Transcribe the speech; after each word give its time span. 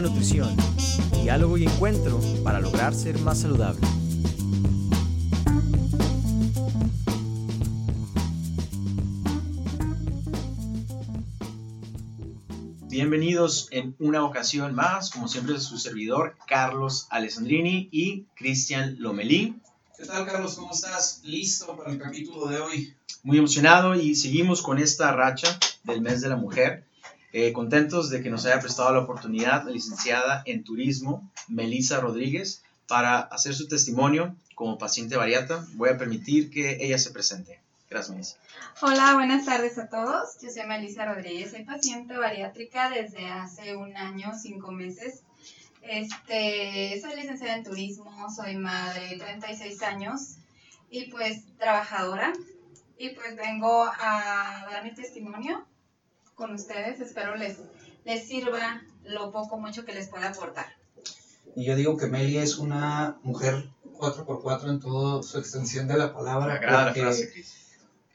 la 0.00 0.08
nutrición, 0.08 0.56
diálogo 1.22 1.58
y 1.58 1.64
encuentro 1.64 2.18
para 2.42 2.58
lograr 2.58 2.94
ser 2.94 3.18
más 3.18 3.40
saludable. 3.40 3.80
Bienvenidos 12.88 13.68
en 13.72 13.94
una 13.98 14.24
ocasión 14.24 14.74
más, 14.74 15.10
como 15.10 15.28
siempre, 15.28 15.60
su 15.60 15.76
servidor 15.76 16.36
Carlos 16.46 17.06
Alessandrini 17.10 17.88
y 17.92 18.24
Cristian 18.36 18.96
Lomelí. 19.00 19.60
¿Qué 19.98 20.06
tal, 20.06 20.24
Carlos? 20.24 20.54
¿Cómo 20.54 20.72
estás? 20.72 21.20
¿Listo 21.24 21.76
para 21.76 21.90
el 21.90 21.98
capítulo 21.98 22.46
de 22.46 22.58
hoy? 22.58 22.94
Muy 23.22 23.36
emocionado 23.36 23.94
y 23.94 24.14
seguimos 24.14 24.62
con 24.62 24.78
esta 24.78 25.12
racha 25.12 25.58
del 25.84 26.00
mes 26.00 26.22
de 26.22 26.30
la 26.30 26.36
mujer. 26.36 26.86
Eh, 27.32 27.52
contentos 27.52 28.10
de 28.10 28.22
que 28.22 28.30
nos 28.30 28.44
haya 28.44 28.58
prestado 28.58 28.92
la 28.92 29.00
oportunidad 29.00 29.64
la 29.64 29.70
licenciada 29.70 30.42
en 30.46 30.64
turismo, 30.64 31.30
Melissa 31.46 32.00
Rodríguez, 32.00 32.62
para 32.88 33.20
hacer 33.20 33.54
su 33.54 33.68
testimonio 33.68 34.34
como 34.56 34.78
paciente 34.78 35.16
bariata. 35.16 35.64
Voy 35.74 35.90
a 35.90 35.96
permitir 35.96 36.50
que 36.50 36.78
ella 36.80 36.98
se 36.98 37.12
presente. 37.12 37.60
Gracias, 37.88 38.10
Melissa. 38.10 38.36
Hola, 38.82 39.14
buenas 39.14 39.46
tardes 39.46 39.78
a 39.78 39.88
todos. 39.88 40.40
Yo 40.42 40.50
soy 40.50 40.66
Melissa 40.66 41.04
Rodríguez, 41.04 41.52
soy 41.52 41.64
paciente 41.64 42.16
bariátrica 42.16 42.90
desde 42.90 43.26
hace 43.28 43.76
un 43.76 43.96
año, 43.96 44.32
cinco 44.36 44.72
meses. 44.72 45.22
Este, 45.82 47.00
soy 47.00 47.14
licenciada 47.14 47.56
en 47.56 47.64
turismo, 47.64 48.28
soy 48.34 48.56
madre, 48.56 49.16
36 49.18 49.82
años 49.82 50.36
y 50.90 51.10
pues 51.10 51.44
trabajadora. 51.58 52.32
Y 52.98 53.10
pues 53.10 53.36
vengo 53.36 53.84
a 53.84 54.66
dar 54.68 54.84
mi 54.84 54.92
testimonio 54.92 55.64
con 56.40 56.54
ustedes. 56.54 56.98
Espero 57.00 57.36
les, 57.36 57.58
les 58.04 58.26
sirva 58.26 58.82
lo 59.04 59.30
poco 59.30 59.58
mucho 59.58 59.84
que 59.84 59.92
les 59.92 60.08
pueda 60.08 60.30
aportar. 60.30 60.66
Y 61.54 61.66
yo 61.66 61.76
digo 61.76 61.96
que 61.96 62.06
Meli 62.06 62.38
es 62.38 62.56
una 62.58 63.18
mujer 63.22 63.68
4x4 63.98 64.70
en 64.70 64.80
toda 64.80 65.22
su 65.22 65.38
extensión 65.38 65.86
de 65.86 65.98
la 65.98 66.14
palabra. 66.14 66.58
porque, 66.58 67.44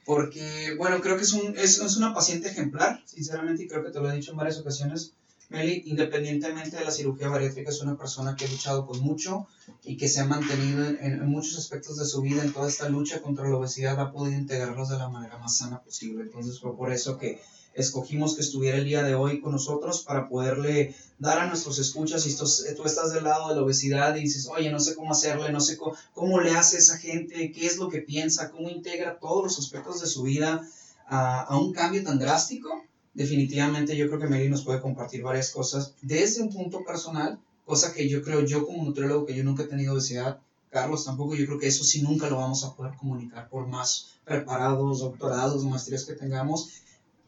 porque, 0.05 0.75
bueno, 0.77 1.01
creo 1.01 1.17
que 1.17 1.23
es, 1.23 1.33
un, 1.33 1.55
es, 1.57 1.79
es, 1.79 1.97
una 1.97 2.13
paciente 2.13 2.49
ejemplar, 2.49 3.03
sinceramente, 3.05 3.63
y 3.63 3.67
creo 3.67 3.83
que 3.83 3.91
te 3.91 3.99
lo 3.99 4.11
he 4.11 4.15
dicho 4.15 4.31
en 4.31 4.37
varias 4.37 4.57
ocasiones. 4.57 5.13
Meli, 5.49 5.83
independientemente 5.85 6.77
de 6.77 6.83
la 6.83 6.89
cirugía 6.89 7.29
bariátrica, 7.29 7.69
es 7.69 7.81
una 7.81 7.95
persona 7.95 8.35
que 8.35 8.45
ha 8.45 8.49
luchado 8.49 8.87
con 8.87 8.99
mucho 9.01 9.45
y 9.83 9.95
que 9.95 10.07
se 10.07 10.21
ha 10.21 10.25
mantenido 10.25 10.83
en, 10.83 10.97
en, 10.99 11.29
muchos 11.29 11.59
aspectos 11.59 11.99
de 11.99 12.05
su 12.05 12.21
vida, 12.21 12.41
en 12.43 12.51
toda 12.51 12.67
esta 12.67 12.89
lucha 12.89 13.21
contra 13.21 13.47
la 13.47 13.57
obesidad, 13.57 13.99
ha 13.99 14.11
podido 14.11 14.39
integrarlos 14.39 14.89
de 14.89 14.97
la 14.97 15.09
manera 15.09 15.37
más 15.37 15.57
sana 15.57 15.83
posible. 15.83 16.23
Entonces 16.23 16.59
fue 16.59 16.75
por 16.75 16.91
eso 16.91 17.19
que 17.19 17.39
escogimos 17.75 18.35
que 18.35 18.41
estuviera 18.41 18.77
el 18.77 18.85
día 18.85 19.03
de 19.03 19.15
hoy 19.15 19.41
con 19.41 19.51
nosotros 19.51 20.03
para 20.03 20.27
poderle 20.27 20.95
dar 21.19 21.39
a 21.39 21.47
nuestros 21.47 21.77
escuchas, 21.77 22.23
si 22.23 22.35
tú 22.35 22.83
estás 22.85 23.13
del 23.13 23.25
lado 23.25 23.49
de 23.49 23.55
la 23.55 23.61
obesidad 23.63 24.15
y 24.15 24.21
dices, 24.21 24.47
oye, 24.47 24.71
no 24.71 24.79
sé 24.79 24.95
cómo 24.95 25.11
hacerle, 25.11 25.51
no 25.51 25.59
sé 25.59 25.77
cómo, 26.13 26.39
le 26.39 26.51
hace 26.51 26.77
esa 26.77 26.97
gente, 26.97 27.51
qué 27.51 27.65
es 27.65 27.77
lo 27.77 27.89
que 27.89 28.01
piensa, 28.01 28.49
cómo 28.49 28.69
integra 28.69 29.19
todos 29.19 29.43
los 29.43 29.59
aspectos 29.59 30.01
de 30.01 30.07
su 30.07 30.23
vida 30.23 30.67
a, 31.07 31.41
a 31.41 31.57
un 31.57 31.73
cambio 31.73 32.03
tan 32.03 32.17
drástico, 32.17 32.69
definitivamente 33.13 33.95
yo 33.95 34.07
creo 34.07 34.19
que 34.19 34.27
Mary 34.27 34.49
nos 34.49 34.63
puede 34.63 34.81
compartir 34.81 35.21
varias 35.21 35.51
cosas 35.51 35.93
desde 36.01 36.41
un 36.41 36.49
punto 36.49 36.83
personal, 36.83 37.39
cosa 37.65 37.93
que 37.93 38.07
yo 38.07 38.21
creo 38.23 38.45
yo 38.45 38.65
como 38.65 38.83
nutriólogo 38.83 39.25
que 39.25 39.35
yo 39.35 39.43
nunca 39.43 39.63
he 39.63 39.67
tenido 39.67 39.93
obesidad, 39.93 40.39
Carlos 40.69 41.05
tampoco, 41.05 41.35
yo 41.35 41.45
creo 41.45 41.57
que 41.57 41.67
eso 41.67 41.85
sí 41.85 42.01
nunca 42.01 42.29
lo 42.29 42.37
vamos 42.37 42.65
a 42.65 42.75
poder 42.75 42.95
comunicar 42.97 43.47
por 43.47 43.65
más 43.65 44.07
preparados, 44.25 44.99
doctorados, 44.99 45.63
maestrías 45.63 46.03
que 46.03 46.13
tengamos 46.13 46.69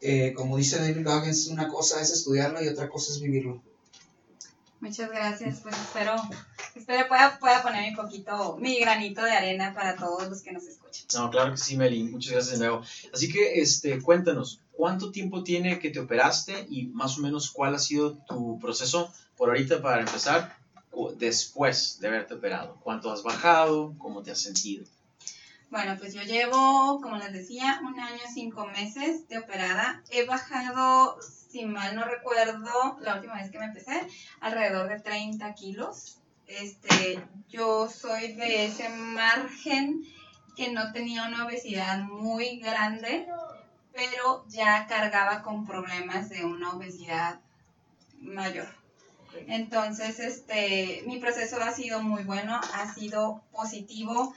eh, 0.00 0.32
como 0.34 0.56
dice 0.56 0.78
David 0.78 1.04
Goggins, 1.04 1.48
una 1.48 1.68
cosa 1.68 2.00
es 2.00 2.10
estudiarlo 2.10 2.62
y 2.62 2.68
otra 2.68 2.88
cosa 2.88 3.12
es 3.12 3.20
vivirlo. 3.20 3.62
Muchas 4.80 5.10
gracias, 5.10 5.58
pues 5.60 5.74
espero, 5.74 6.14
espero 6.76 7.08
pueda, 7.08 7.36
pueda 7.40 7.62
poner 7.64 7.90
un 7.90 7.96
poquito, 7.96 8.56
mi 8.58 8.78
granito 8.78 9.24
de 9.24 9.32
arena 9.32 9.74
para 9.74 9.96
todos 9.96 10.28
los 10.28 10.40
que 10.40 10.52
nos 10.52 10.62
escuchan. 10.64 11.04
No, 11.14 11.30
claro 11.30 11.50
que 11.50 11.58
sí, 11.58 11.76
Meli, 11.76 12.04
muchas 12.04 12.32
gracias 12.32 12.58
de 12.58 12.64
nuevo. 12.64 12.84
Así 13.12 13.28
que, 13.28 13.60
este, 13.60 14.00
cuéntanos, 14.00 14.60
¿cuánto 14.70 15.10
tiempo 15.10 15.42
tiene 15.42 15.80
que 15.80 15.90
te 15.90 15.98
operaste 15.98 16.66
y 16.70 16.86
más 16.86 17.18
o 17.18 17.22
menos 17.22 17.50
cuál 17.50 17.74
ha 17.74 17.80
sido 17.80 18.18
tu 18.28 18.60
proceso 18.60 19.12
por 19.36 19.48
ahorita 19.48 19.82
para 19.82 20.00
empezar 20.00 20.56
después 21.16 21.98
de 22.00 22.06
haberte 22.06 22.34
operado? 22.34 22.78
¿Cuánto 22.80 23.10
has 23.10 23.24
bajado? 23.24 23.94
¿Cómo 23.98 24.22
te 24.22 24.30
has 24.30 24.40
sentido? 24.40 24.84
Bueno, 25.70 25.96
pues 25.98 26.14
yo 26.14 26.22
llevo, 26.22 26.98
como 27.02 27.18
les 27.18 27.30
decía, 27.32 27.80
un 27.84 28.00
año, 28.00 28.22
cinco 28.32 28.66
meses 28.66 29.28
de 29.28 29.38
operada. 29.38 30.02
He 30.10 30.24
bajado, 30.24 31.18
si 31.20 31.66
mal 31.66 31.94
no 31.94 32.04
recuerdo, 32.04 32.96
la 33.02 33.16
última 33.16 33.34
vez 33.34 33.50
que 33.50 33.58
me 33.58 33.66
empecé, 33.66 34.06
alrededor 34.40 34.88
de 34.88 35.00
30 35.00 35.52
kilos. 35.54 36.20
Este, 36.46 37.22
yo 37.50 37.86
soy 37.90 38.32
de 38.32 38.64
ese 38.64 38.88
margen 38.88 40.02
que 40.56 40.72
no 40.72 40.90
tenía 40.92 41.28
una 41.28 41.44
obesidad 41.44 41.98
muy 41.98 42.60
grande, 42.60 43.26
pero 43.92 44.46
ya 44.48 44.86
cargaba 44.86 45.42
con 45.42 45.66
problemas 45.66 46.30
de 46.30 46.46
una 46.46 46.70
obesidad 46.70 47.40
mayor. 48.20 48.68
Entonces, 49.46 50.18
este, 50.18 51.02
mi 51.06 51.18
proceso 51.18 51.60
ha 51.60 51.72
sido 51.72 52.02
muy 52.02 52.24
bueno, 52.24 52.58
ha 52.72 52.94
sido 52.94 53.42
positivo. 53.52 54.34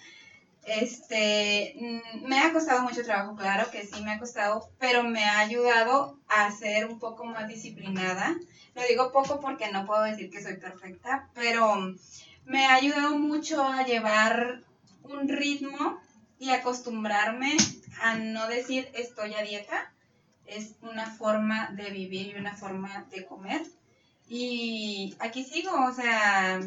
Este, 0.65 1.73
mm, 1.75 2.27
me 2.27 2.39
ha 2.39 2.53
costado 2.53 2.83
mucho 2.83 3.03
trabajo, 3.03 3.35
claro 3.35 3.69
que 3.71 3.85
sí 3.85 4.01
me 4.03 4.11
ha 4.11 4.19
costado, 4.19 4.69
pero 4.79 5.03
me 5.03 5.23
ha 5.23 5.39
ayudado 5.39 6.19
a 6.27 6.51
ser 6.51 6.85
un 6.85 6.99
poco 6.99 7.25
más 7.25 7.47
disciplinada. 7.47 8.35
Lo 8.75 8.83
digo 8.87 9.11
poco 9.11 9.39
porque 9.39 9.71
no 9.71 9.85
puedo 9.85 10.03
decir 10.03 10.29
que 10.29 10.41
soy 10.41 10.57
perfecta, 10.57 11.29
pero 11.33 11.75
me 12.45 12.65
ha 12.65 12.75
ayudado 12.75 13.17
mucho 13.17 13.63
a 13.63 13.85
llevar 13.85 14.63
un 15.03 15.27
ritmo 15.27 15.99
y 16.39 16.51
acostumbrarme 16.51 17.55
a 18.01 18.15
no 18.15 18.47
decir 18.47 18.89
estoy 18.93 19.33
a 19.33 19.43
dieta. 19.43 19.91
Es 20.45 20.75
una 20.81 21.05
forma 21.05 21.71
de 21.71 21.89
vivir 21.91 22.27
y 22.35 22.39
una 22.39 22.55
forma 22.55 23.05
de 23.09 23.25
comer. 23.25 23.61
Y 24.27 25.15
aquí 25.19 25.43
sigo, 25.43 25.71
o 25.85 25.93
sea, 25.93 26.59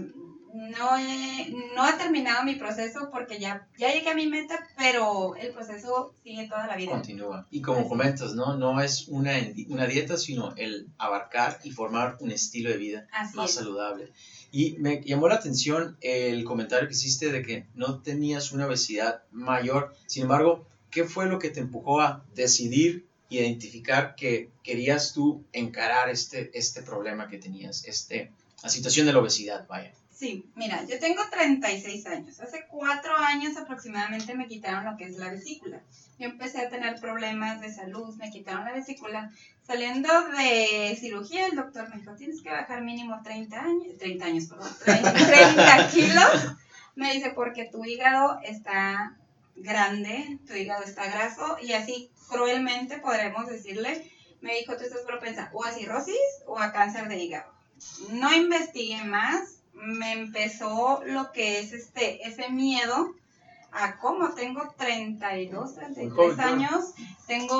no 0.54 0.96
he, 0.96 1.50
no 1.74 1.88
he 1.88 1.92
terminado 1.94 2.44
mi 2.44 2.54
proceso 2.54 3.10
porque 3.10 3.40
ya, 3.40 3.66
ya 3.76 3.92
llegué 3.92 4.10
a 4.10 4.14
mi 4.14 4.28
meta, 4.28 4.64
pero 4.76 5.34
el 5.34 5.52
proceso 5.52 6.14
sigue 6.22 6.46
toda 6.46 6.68
la 6.68 6.76
vida. 6.76 6.92
Continúa. 6.92 7.46
Y 7.50 7.60
como 7.60 7.88
comentas, 7.88 8.34
¿no? 8.34 8.56
No 8.56 8.80
es 8.80 9.08
una, 9.08 9.32
una 9.68 9.86
dieta, 9.86 10.16
sino 10.16 10.54
el 10.56 10.86
abarcar 10.96 11.58
y 11.64 11.72
formar 11.72 12.18
un 12.20 12.30
estilo 12.30 12.70
de 12.70 12.76
vida 12.76 13.08
más 13.34 13.50
saludable. 13.50 14.12
Y 14.52 14.76
me 14.78 15.02
llamó 15.02 15.26
la 15.26 15.34
atención 15.34 15.96
el 16.00 16.44
comentario 16.44 16.86
que 16.86 16.94
hiciste 16.94 17.32
de 17.32 17.42
que 17.42 17.66
no 17.74 18.00
tenías 18.00 18.52
una 18.52 18.68
obesidad 18.68 19.24
mayor. 19.32 19.92
Sin 20.06 20.22
embargo, 20.22 20.64
¿qué 20.92 21.02
fue 21.02 21.26
lo 21.26 21.40
que 21.40 21.50
te 21.50 21.58
empujó 21.58 22.00
a 22.00 22.24
decidir 22.36 23.06
identificar 23.28 24.14
que 24.14 24.50
querías 24.62 25.12
tú 25.12 25.42
encarar 25.52 26.10
este, 26.10 26.56
este 26.56 26.82
problema 26.82 27.28
que 27.28 27.38
tenías, 27.38 27.84
este, 27.86 28.30
la 28.62 28.68
situación 28.68 29.06
de 29.06 29.12
la 29.12 29.18
obesidad, 29.18 29.66
vaya? 29.66 29.92
Sí, 30.14 30.48
mira, 30.54 30.84
yo 30.84 30.98
tengo 31.00 31.22
36 31.28 32.06
años. 32.06 32.40
Hace 32.40 32.66
cuatro 32.68 33.16
años 33.16 33.56
aproximadamente 33.56 34.34
me 34.34 34.46
quitaron 34.46 34.84
lo 34.84 34.96
que 34.96 35.06
es 35.06 35.16
la 35.16 35.30
vesícula. 35.30 35.82
Yo 36.18 36.28
empecé 36.28 36.60
a 36.60 36.68
tener 36.68 37.00
problemas 37.00 37.60
de 37.60 37.72
salud, 37.72 38.14
me 38.16 38.30
quitaron 38.30 38.64
la 38.64 38.72
vesícula. 38.72 39.32
Saliendo 39.66 40.08
de 40.28 40.96
cirugía, 41.00 41.46
el 41.46 41.56
doctor 41.56 41.88
me 41.88 41.96
dijo, 41.96 42.14
tienes 42.14 42.42
que 42.42 42.50
bajar 42.50 42.82
mínimo 42.82 43.22
30 43.24 43.60
años, 43.60 43.98
30 43.98 44.24
años, 44.24 44.44
perdón, 44.46 44.70
30, 44.84 45.88
kilos. 45.88 46.56
Me 46.94 47.12
dice, 47.12 47.30
porque 47.30 47.64
tu 47.64 47.84
hígado 47.84 48.38
está 48.44 49.16
grande, 49.56 50.38
tu 50.46 50.54
hígado 50.54 50.84
está 50.84 51.06
graso 51.06 51.58
y 51.60 51.72
así 51.72 52.10
cruelmente 52.28 52.98
podremos 52.98 53.48
decirle, 53.48 54.08
me 54.40 54.54
dijo, 54.54 54.76
tú 54.76 54.84
estás 54.84 55.02
propensa 55.02 55.50
o 55.52 55.64
a 55.64 55.72
cirrosis 55.72 56.14
o 56.46 56.58
a 56.58 56.72
cáncer 56.72 57.08
de 57.08 57.18
hígado. 57.18 57.52
No 58.10 58.32
investigué 58.32 59.02
más, 59.02 59.62
me 59.84 60.12
empezó 60.12 61.02
lo 61.06 61.32
que 61.32 61.60
es 61.60 61.72
este, 61.72 62.26
ese 62.26 62.50
miedo 62.50 63.14
a 63.72 63.98
cómo 63.98 64.34
tengo 64.34 64.72
32, 64.76 65.74
33 65.74 66.38
años, 66.38 66.94
tengo 67.26 67.58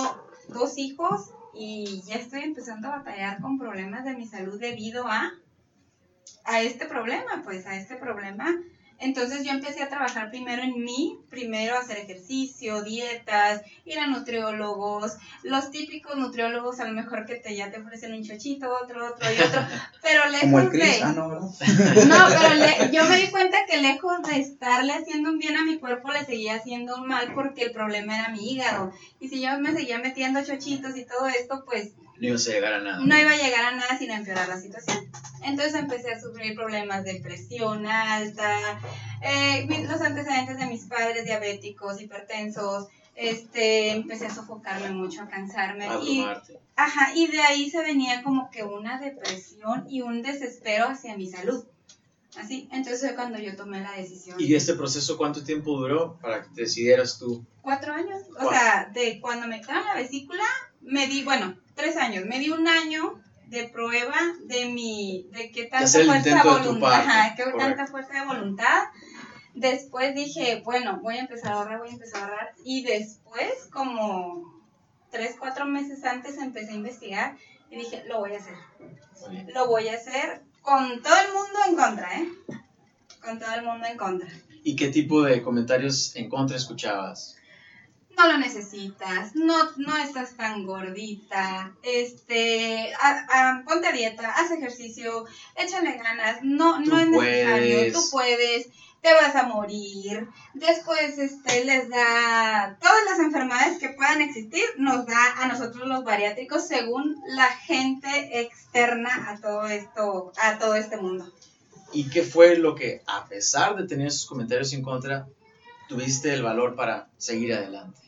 dos 0.48 0.78
hijos 0.78 1.30
y 1.54 2.02
ya 2.02 2.16
estoy 2.16 2.42
empezando 2.42 2.88
a 2.88 2.98
batallar 2.98 3.40
con 3.40 3.58
problemas 3.58 4.04
de 4.04 4.14
mi 4.14 4.26
salud 4.26 4.60
debido 4.60 5.06
a, 5.06 5.32
a 6.44 6.60
este 6.62 6.86
problema, 6.86 7.42
pues 7.44 7.66
a 7.66 7.76
este 7.76 7.96
problema 7.96 8.54
entonces 9.04 9.44
yo 9.44 9.50
empecé 9.50 9.82
a 9.82 9.90
trabajar 9.90 10.30
primero 10.30 10.62
en 10.62 10.82
mí, 10.82 11.18
primero 11.28 11.76
hacer 11.76 11.98
ejercicio, 11.98 12.82
dietas, 12.82 13.60
ir 13.84 13.98
a 13.98 14.06
nutriólogos, 14.06 15.18
los 15.42 15.70
típicos 15.70 16.16
nutriólogos 16.16 16.80
a 16.80 16.86
lo 16.86 16.94
mejor 16.94 17.26
que 17.26 17.34
te 17.34 17.54
ya 17.54 17.70
te 17.70 17.80
ofrecen 17.80 18.14
un 18.14 18.24
chochito, 18.24 18.66
otro, 18.82 19.06
otro 19.06 19.30
y 19.30 19.42
otro, 19.42 19.60
pero 20.02 20.30
lejos 20.30 20.72
de... 20.72 21.02
Ah, 21.02 21.12
no, 21.14 21.28
no, 21.28 21.50
pero 21.60 22.90
yo 22.90 23.04
me 23.04 23.16
di 23.18 23.30
cuenta 23.30 23.58
que 23.68 23.82
lejos 23.82 24.22
de 24.22 24.40
estarle 24.40 24.94
haciendo 24.94 25.30
un 25.30 25.38
bien 25.38 25.58
a 25.58 25.66
mi 25.66 25.78
cuerpo, 25.78 26.10
le 26.10 26.24
seguía 26.24 26.54
haciendo 26.54 26.96
un 26.96 27.06
mal 27.06 27.34
porque 27.34 27.64
el 27.64 27.72
problema 27.72 28.18
era 28.18 28.30
mi 28.30 28.52
hígado. 28.52 28.90
Y 29.20 29.28
si 29.28 29.42
yo 29.42 29.58
me 29.60 29.72
seguía 29.72 29.98
metiendo 29.98 30.42
chochitos 30.42 30.96
y 30.96 31.04
todo 31.04 31.26
esto, 31.26 31.62
pues 31.66 31.92
no 32.18 32.26
iba 32.28 32.36
a 32.36 32.38
llegar 32.38 32.72
a 32.74 32.80
nada. 32.80 32.98
No 33.04 33.18
iba 33.18 33.30
a 33.30 33.36
llegar 33.36 33.64
a 33.64 33.76
nada 33.76 33.98
sin 33.98 34.10
empeorar 34.10 34.48
la 34.48 34.60
situación. 34.60 35.10
Entonces 35.42 35.74
empecé 35.74 36.12
a 36.12 36.20
sufrir 36.20 36.54
problemas 36.54 37.04
de 37.04 37.20
presión 37.20 37.86
alta, 37.86 38.80
eh, 39.22 39.66
los 39.88 40.00
antecedentes 40.00 40.58
de 40.58 40.66
mis 40.66 40.84
padres 40.84 41.24
diabéticos, 41.24 42.00
hipertensos, 42.00 42.88
este, 43.14 43.90
empecé 43.90 44.26
a 44.26 44.34
sofocarme 44.34 44.90
mucho, 44.90 45.22
a 45.22 45.28
cansarme. 45.28 45.88
y, 46.02 46.24
ajá, 46.76 47.14
y 47.14 47.26
de 47.26 47.40
ahí 47.40 47.70
se 47.70 47.82
venía 47.82 48.22
como 48.22 48.50
que 48.50 48.64
una 48.64 48.98
depresión 48.98 49.86
y 49.88 50.02
un 50.02 50.22
desespero 50.22 50.88
hacia 50.88 51.16
mi 51.16 51.28
salud. 51.28 51.64
Así, 52.36 52.68
entonces 52.72 53.00
fue 53.00 53.14
cuando 53.14 53.38
yo 53.38 53.54
tomé 53.54 53.80
la 53.80 53.92
decisión. 53.92 54.36
¿Y 54.40 54.54
este 54.56 54.74
proceso 54.74 55.16
cuánto 55.16 55.44
tiempo 55.44 55.78
duró 55.78 56.18
para 56.20 56.42
que 56.42 56.48
decidieras 56.54 57.18
tú? 57.18 57.44
Cuatro 57.62 57.92
años. 57.92 58.22
O 58.40 58.50
sea, 58.50 58.90
de 58.92 59.20
cuando 59.20 59.46
me 59.46 59.60
quitaron 59.60 59.84
la 59.84 59.94
vesícula, 59.94 60.42
me 60.80 61.06
di, 61.06 61.22
bueno, 61.22 61.56
tres 61.74 61.96
años. 61.96 62.24
Me 62.26 62.38
di 62.38 62.50
un 62.50 62.66
año 62.68 63.20
de 63.46 63.68
prueba 63.68 64.16
de 64.44 64.66
mi, 64.66 65.26
de 65.32 65.50
qué 65.50 65.64
tanta 65.64 65.86
fuerza 65.86 66.42
de 66.42 66.42
voluntad, 66.42 66.92
ajá, 66.92 67.34
qué 67.36 67.44
tanta 67.56 67.86
fuerza 67.86 68.20
de 68.20 68.26
voluntad. 68.26 68.84
Después 69.54 70.14
dije, 70.14 70.62
bueno, 70.64 71.00
voy 71.02 71.16
a 71.16 71.20
empezar 71.20 71.52
a 71.52 71.56
ahorrar, 71.56 71.78
voy 71.78 71.90
a 71.90 71.92
empezar 71.92 72.22
a 72.22 72.26
ahorrar. 72.26 72.54
Y 72.64 72.82
después, 72.82 73.68
como 73.70 74.62
tres, 75.10 75.36
cuatro 75.38 75.64
meses 75.66 76.04
antes, 76.04 76.38
empecé 76.38 76.72
a 76.72 76.74
investigar 76.74 77.36
y 77.70 77.76
dije, 77.76 78.02
lo 78.08 78.18
voy 78.18 78.34
a 78.34 78.38
hacer. 78.38 78.54
Lo 79.54 79.68
voy 79.68 79.88
a 79.88 79.94
hacer 79.94 80.42
con 80.60 81.02
todo 81.02 81.14
el 81.14 81.32
mundo 81.32 81.58
en 81.68 81.76
contra, 81.76 82.18
¿eh? 82.18 82.28
Con 83.22 83.38
todo 83.38 83.54
el 83.54 83.62
mundo 83.62 83.86
en 83.86 83.96
contra. 83.96 84.28
¿Y 84.64 84.74
qué 84.76 84.88
tipo 84.88 85.22
de 85.22 85.42
comentarios 85.42 86.16
en 86.16 86.28
contra 86.28 86.56
escuchabas? 86.56 87.36
No 88.16 88.28
lo 88.28 88.38
necesitas, 88.38 89.34
no, 89.34 89.70
no 89.76 89.96
estás 89.96 90.36
tan 90.36 90.64
gordita, 90.66 91.74
este, 91.82 92.92
ponte 93.66 93.88
a 93.88 93.92
dieta, 93.92 94.30
haz 94.30 94.50
ejercicio, 94.52 95.26
échale 95.56 95.98
ganas, 95.98 96.42
no, 96.42 96.80
no 96.80 97.00
es 97.00 97.08
necesario, 97.08 97.92
tú 97.92 98.00
puedes, 98.10 98.68
te 99.02 99.12
vas 99.12 99.36
a 99.36 99.48
morir. 99.48 100.28
Después 100.54 101.18
este, 101.18 101.64
les 101.64 101.88
da 101.90 102.78
todas 102.80 103.04
las 103.10 103.18
enfermedades 103.18 103.78
que 103.78 103.90
puedan 103.90 104.22
existir, 104.22 104.64
nos 104.78 105.06
da 105.06 105.42
a 105.42 105.46
nosotros 105.48 105.86
los 105.86 106.04
bariátricos 106.04 106.66
según 106.66 107.20
la 107.26 107.48
gente 107.48 108.40
externa 108.40 109.30
a 109.30 109.40
todo 109.40 109.66
esto, 109.66 110.32
a 110.40 110.58
todo 110.58 110.74
este 110.76 110.96
mundo. 110.96 111.30
¿Y 111.92 112.08
qué 112.08 112.22
fue 112.22 112.56
lo 112.56 112.74
que, 112.74 113.02
a 113.06 113.26
pesar 113.26 113.76
de 113.76 113.86
tener 113.86 114.06
esos 114.06 114.26
comentarios 114.26 114.72
en 114.72 114.82
contra, 114.82 115.28
tuviste 115.88 116.32
el 116.32 116.42
valor 116.42 116.74
para 116.74 117.08
seguir 117.18 117.52
adelante? 117.52 118.03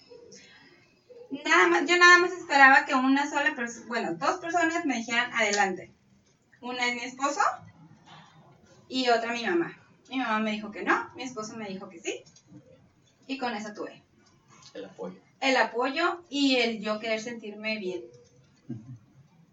Nada 1.45 1.69
más, 1.69 1.87
yo 1.87 1.97
nada 1.97 2.19
más 2.19 2.33
esperaba 2.33 2.85
que 2.85 2.95
una 2.95 3.29
sola 3.29 3.55
persona, 3.55 3.87
bueno, 3.87 4.15
dos 4.15 4.39
personas 4.41 4.85
me 4.85 4.97
dijeran 4.97 5.33
adelante. 5.33 5.93
Una 6.61 6.87
es 6.87 6.95
mi 6.95 7.03
esposo 7.03 7.41
y 8.89 9.09
otra 9.09 9.33
mi 9.33 9.45
mamá. 9.45 9.77
Mi 10.09 10.19
mamá 10.19 10.39
me 10.39 10.53
dijo 10.53 10.71
que 10.71 10.83
no, 10.83 11.11
mi 11.15 11.25
esposo 11.25 11.57
me 11.57 11.69
dijo 11.69 11.89
que 11.89 12.01
sí. 12.01 12.23
Y 13.27 13.39
con 13.39 13.55
eso 13.55 13.73
tuve. 13.75 14.03
El 14.75 14.85
apoyo. 14.85 15.17
El 15.41 15.57
apoyo 15.57 16.23
y 16.31 16.57
el 16.57 16.81
yo 16.81 17.01
querer 17.01 17.21
sentirme 17.21 17.79
bien. 17.79 18.03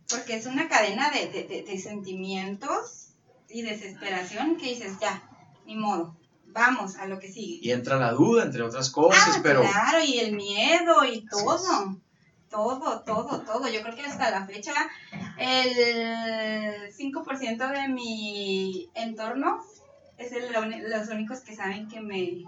Porque 0.10 0.36
es 0.36 0.46
una 0.46 0.68
cadena 0.68 1.10
de, 1.10 1.80
sentimientos 1.80 3.10
y 3.50 3.64
desesperación 3.64 4.58
que 4.58 4.68
dices, 4.68 5.00
ya, 5.00 5.24
ni 5.66 5.76
modo, 5.76 6.16
vamos 6.54 6.96
a 6.96 7.06
lo 7.08 7.20
que 7.20 7.32
sigue. 7.32 7.60
Y 7.62 7.72
entra 7.72 7.98
la 7.98 8.12
duda, 8.12 8.44
entre 8.44 8.62
otras 8.62 8.90
cosas, 8.90 9.36
ah, 9.38 9.40
pero... 9.44 9.62
Claro, 9.62 10.04
y 10.06 10.20
el 10.20 10.36
miedo 10.36 11.04
y 11.06 11.26
todo. 11.26 11.98
Todo, 12.50 13.02
todo, 13.02 13.42
todo. 13.42 13.68
Yo 13.68 13.82
creo 13.82 13.96
que 13.96 14.06
hasta 14.06 14.30
la 14.30 14.46
fecha 14.46 14.74
el 15.40 16.94
5% 16.94 17.72
de 17.72 17.88
mi 17.88 18.90
entorno 18.94 19.64
es 20.18 20.32
el, 20.32 20.54
los 20.90 21.10
únicos 21.10 21.40
que 21.40 21.56
saben 21.56 21.88
que 21.88 22.00
me, 22.00 22.44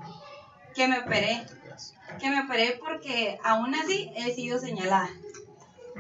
que 0.76 0.88
me 0.88 1.00
operé. 1.00 1.46
Que 2.20 2.30
me 2.30 2.42
operé 2.42 2.80
porque 2.80 3.40
aún 3.44 3.74
así 3.74 4.12
he 4.16 4.34
sido 4.36 4.60
señalada. 4.60 5.10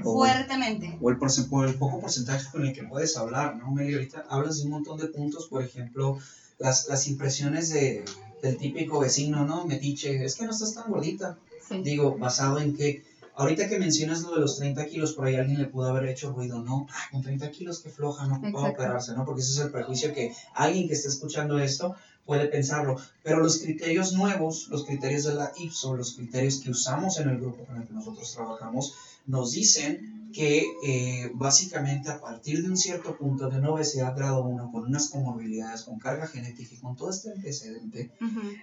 fuertemente. 0.03 0.97
O 1.01 1.09
el, 1.09 1.17
por 1.17 1.67
el 1.67 1.75
poco 1.75 1.99
porcentaje 1.99 2.47
con 2.51 2.65
el 2.65 2.73
que 2.73 2.83
puedes 2.83 3.17
hablar, 3.17 3.55
¿no, 3.55 3.71
Meli? 3.71 3.95
Ahorita 3.95 4.25
hablas 4.29 4.57
de 4.57 4.65
un 4.65 4.71
montón 4.71 4.97
de 4.99 5.07
puntos, 5.07 5.47
por 5.47 5.63
ejemplo, 5.63 6.19
las, 6.59 6.87
las 6.87 7.07
impresiones 7.07 7.69
de, 7.69 8.05
del 8.41 8.57
típico 8.57 8.99
vecino, 8.99 9.45
¿no? 9.45 9.65
Metiche, 9.65 10.23
es 10.23 10.35
que 10.35 10.45
no 10.45 10.51
estás 10.51 10.73
tan 10.73 10.91
gordita. 10.91 11.37
Digo, 11.83 12.15
basado 12.17 12.59
en 12.59 12.75
que 12.75 13.03
Ahorita 13.37 13.67
que 13.67 13.79
mencionas 13.79 14.21
lo 14.21 14.33
de 14.33 14.39
los 14.39 14.55
30 14.57 14.85
kilos, 14.85 15.11
por 15.11 15.25
ahí 15.25 15.35
alguien 15.35 15.59
le 15.59 15.65
pudo 15.65 15.89
haber 15.89 16.07
hecho 16.07 16.31
ruido, 16.31 16.61
¿no? 16.61 16.87
con 17.11 17.21
30 17.21 17.51
kilos 17.51 17.81
qué 17.81 17.89
floja, 17.89 18.27
no 18.27 18.39
puedo 18.39 18.65
operarse, 18.65 19.13
¿no? 19.13 19.25
Porque 19.25 19.41
ese 19.41 19.51
es 19.51 19.59
el 19.59 19.71
prejuicio 19.71 20.13
que 20.13 20.33
alguien 20.53 20.87
que 20.87 20.93
está 20.93 21.09
escuchando 21.09 21.59
esto 21.59 21.95
puede 22.25 22.47
pensarlo. 22.47 22.95
Pero 23.23 23.41
los 23.41 23.57
criterios 23.57 24.13
nuevos, 24.13 24.69
los 24.69 24.85
criterios 24.85 25.25
de 25.25 25.35
la 25.35 25.51
IPSO, 25.57 25.97
los 25.97 26.13
criterios 26.13 26.61
que 26.61 26.71
usamos 26.71 27.19
en 27.19 27.27
el 27.27 27.39
grupo 27.39 27.65
con 27.65 27.75
el 27.75 27.85
que 27.85 27.93
nosotros 27.93 28.31
trabajamos, 28.31 28.93
nos 29.25 29.51
dicen 29.51 30.14
que 30.35 30.65
eh, 30.83 31.31
básicamente 31.33 32.11
a 32.11 32.19
partir 32.19 32.61
de 32.61 32.69
un 32.69 32.75
cierto 32.75 33.15
punto 33.15 33.49
de 33.49 33.57
una 33.57 33.69
obesidad 33.71 34.13
grado 34.17 34.43
1, 34.43 34.69
con 34.69 34.83
unas 34.83 35.07
comorbilidades, 35.09 35.83
con 35.83 35.97
carga 35.97 36.27
genética 36.27 36.75
y 36.75 36.77
con 36.77 36.97
todo 36.97 37.09
este 37.09 37.31
antecedente, 37.31 38.11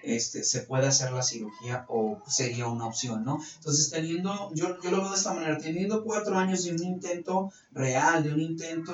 este, 0.03 0.43
se 0.43 0.61
puede 0.61 0.85
hacer 0.85 1.11
la 1.11 1.23
cirugía 1.23 1.85
o 1.89 2.21
sería 2.27 2.67
una 2.67 2.85
opción, 2.85 3.25
¿no? 3.25 3.39
Entonces, 3.57 3.89
teniendo, 3.89 4.51
yo, 4.53 4.79
yo 4.83 4.91
lo 4.91 4.97
veo 4.97 5.09
de 5.09 5.15
esta 5.15 5.33
manera, 5.33 5.57
teniendo 5.57 6.03
cuatro 6.03 6.37
años 6.37 6.63
de 6.63 6.73
un 6.73 6.83
intento 6.83 7.51
real, 7.71 8.23
de 8.23 8.33
un 8.33 8.41
intento 8.41 8.93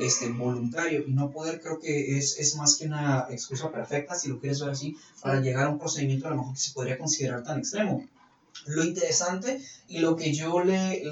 este, 0.00 0.28
voluntario 0.30 1.04
y 1.06 1.12
no 1.12 1.30
poder, 1.30 1.60
creo 1.60 1.78
que 1.78 2.18
es, 2.18 2.40
es 2.40 2.56
más 2.56 2.74
que 2.74 2.86
una 2.86 3.26
excusa 3.30 3.70
perfecta, 3.70 4.16
si 4.16 4.28
lo 4.28 4.40
quieres 4.40 4.58
ver 4.60 4.70
así, 4.70 4.96
para 5.22 5.40
llegar 5.40 5.66
a 5.66 5.70
un 5.70 5.78
procedimiento 5.78 6.26
a 6.26 6.30
lo 6.30 6.38
mejor 6.38 6.54
que 6.54 6.60
se 6.60 6.72
podría 6.72 6.98
considerar 6.98 7.44
tan 7.44 7.60
extremo. 7.60 8.04
Lo 8.64 8.82
interesante 8.84 9.62
y 9.88 9.98
lo 9.98 10.16
que 10.16 10.32
yo 10.32 10.64
le, 10.64 11.04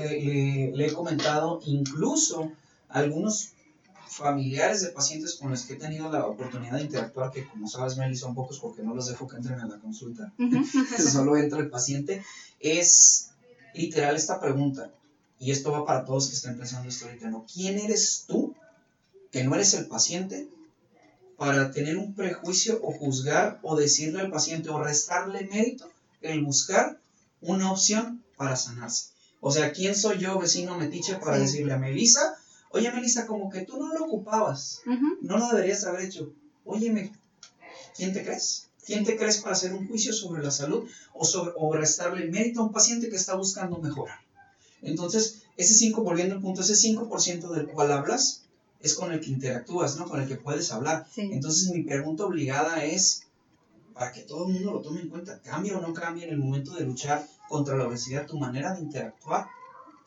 le, 0.73 0.87
he 0.87 0.93
comentado, 0.93 1.61
incluso 1.65 2.51
algunos 2.89 3.51
familiares 4.09 4.83
de 4.83 4.91
pacientes 4.91 5.35
con 5.35 5.51
los 5.51 5.63
que 5.63 5.75
he 5.75 5.77
tenido 5.77 6.11
la 6.11 6.27
oportunidad 6.27 6.77
de 6.77 6.85
interactuar, 6.85 7.31
que 7.31 7.47
como 7.47 7.69
sabes, 7.69 7.97
Meli, 7.97 8.17
son 8.17 8.35
pocos 8.35 8.61
porque 8.61 8.83
no 8.83 8.95
los 8.95 9.09
dejo 9.09 9.27
que 9.27 9.37
entren 9.37 9.61
a 9.61 9.67
la 9.67 9.79
consulta, 9.79 10.33
solo 11.13 11.37
entra 11.37 11.59
el 11.59 11.69
paciente, 11.69 12.25
es 12.61 13.31
literal 13.75 14.17
esta 14.17 14.41
pregunta, 14.41 14.91
y 15.39 15.51
esto 15.51 15.73
va 15.73 15.85
para 15.85 16.05
todos 16.05 16.29
que 16.29 16.35
están 16.35 16.57
pensando 16.57 16.89
esto 16.89 17.07
ahorita, 17.07 17.29
¿no? 17.29 17.45
¿Quién 17.53 17.79
eres 17.79 18.25
tú, 18.27 18.55
que 19.33 19.43
no 19.43 19.55
eres 19.55 19.75
el 19.75 19.87
paciente, 19.87 20.49
para 21.37 21.71
tener 21.73 21.97
un 21.97 22.15
prejuicio 22.15 22.81
o 22.83 22.93
juzgar 22.93 23.59
o 23.63 23.77
decirle 23.77 24.21
al 24.21 24.31
paciente 24.31 24.69
o 24.71 24.83
restarle 24.83 25.49
mérito 25.51 25.91
el 26.21 26.45
buscar 26.45 26.99
una 27.45 27.71
opción 27.71 28.23
para 28.37 28.57
sanarse. 28.57 29.07
O 29.41 29.51
sea, 29.51 29.73
¿quién 29.73 29.95
soy 29.95 30.19
yo, 30.19 30.39
vecino 30.39 30.79
metiche, 30.79 31.17
para 31.17 31.39
decirle 31.39 31.73
a 31.73 31.79
Melissa, 31.79 32.37
oye 32.71 32.91
Melissa, 32.91 33.27
como 33.27 33.51
que 33.51 33.61
tú 33.61 33.79
no 33.79 33.93
lo 33.93 34.07
ocupabas, 34.07 34.81
no 35.21 35.39
lo 35.39 35.49
deberías 35.49 35.85
haber 35.85 36.07
hecho. 36.07 36.33
Óyeme, 36.65 37.13
¿quién 37.97 38.13
te 38.13 38.25
crees? 38.25 38.69
¿Quién 38.85 39.05
te 39.05 39.17
crees 39.17 39.39
para 39.39 39.53
hacer 39.53 39.73
un 39.73 39.87
juicio 39.87 40.13
sobre 40.13 40.43
la 40.43 40.51
salud 40.51 40.89
o, 41.15 41.25
sobre, 41.25 41.53
o 41.57 41.73
restarle 41.73 42.27
mérito 42.27 42.61
a 42.61 42.65
un 42.65 42.73
paciente 42.73 43.09
que 43.09 43.17
está 43.17 43.35
buscando 43.35 43.79
mejorar? 43.79 44.19
Entonces, 44.83 45.43
ese 45.57 45.75
5, 45.75 46.03
volviendo 46.03 46.35
al 46.35 46.43
punto, 46.43 46.61
ese 46.61 46.75
5% 46.75 47.51
del 47.51 47.69
cual 47.69 47.93
hablas 47.93 48.43
es 48.81 48.95
con 48.95 49.13
el 49.13 49.21
que 49.21 49.31
interactúas, 49.31 49.97
¿no? 49.97 50.07
Con 50.07 50.21
el 50.21 50.29
que 50.29 50.37
puedes 50.37 50.71
hablar. 50.71 51.07
Entonces, 51.17 51.71
mi 51.71 51.83
pregunta 51.83 52.27
obligada 52.27 52.85
es, 52.85 53.23
para 53.95 54.13
que 54.13 54.23
todo 54.23 54.47
el 54.47 54.55
mundo 54.55 54.73
lo 54.73 54.81
tome 54.81 55.01
en 55.01 55.09
cuenta, 55.09 55.41
cambia 55.41 55.79
o 55.79 55.81
no 55.81 55.95
cambia 55.95 56.25
en 56.27 56.31
el 56.31 56.39
momento 56.39 56.75
de 56.75 56.85
luchar 56.85 57.25
contra 57.49 57.77
la 57.77 57.87
obesidad 57.87 58.27
tu 58.27 58.37
manera 58.39 58.75
de 58.75 58.81
interactuar 58.81 59.47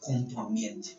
con 0.01 0.27
tu 0.27 0.39
ambiente. 0.39 0.97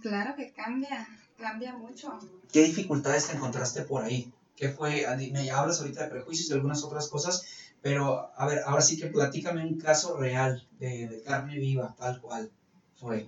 Claro 0.00 0.34
que 0.34 0.50
cambia, 0.52 1.06
cambia 1.36 1.74
mucho. 1.74 2.18
¿Qué 2.50 2.62
dificultades 2.62 3.26
te 3.26 3.36
encontraste 3.36 3.82
por 3.82 4.02
ahí? 4.02 4.32
¿Qué 4.56 4.70
fue? 4.70 5.06
Me 5.32 5.50
hablas 5.50 5.80
ahorita 5.80 6.04
de 6.04 6.10
prejuicios 6.10 6.48
y 6.48 6.52
algunas 6.54 6.82
otras 6.82 7.08
cosas, 7.08 7.44
pero 7.82 8.30
a 8.34 8.46
ver, 8.46 8.60
ahora 8.64 8.80
sí 8.80 8.98
que 8.98 9.06
platícame 9.06 9.64
un 9.64 9.78
caso 9.78 10.16
real 10.16 10.66
de, 10.78 11.22
carne 11.24 11.58
viva, 11.58 11.94
tal 11.96 12.20
cual 12.20 12.50
fue 12.98 13.26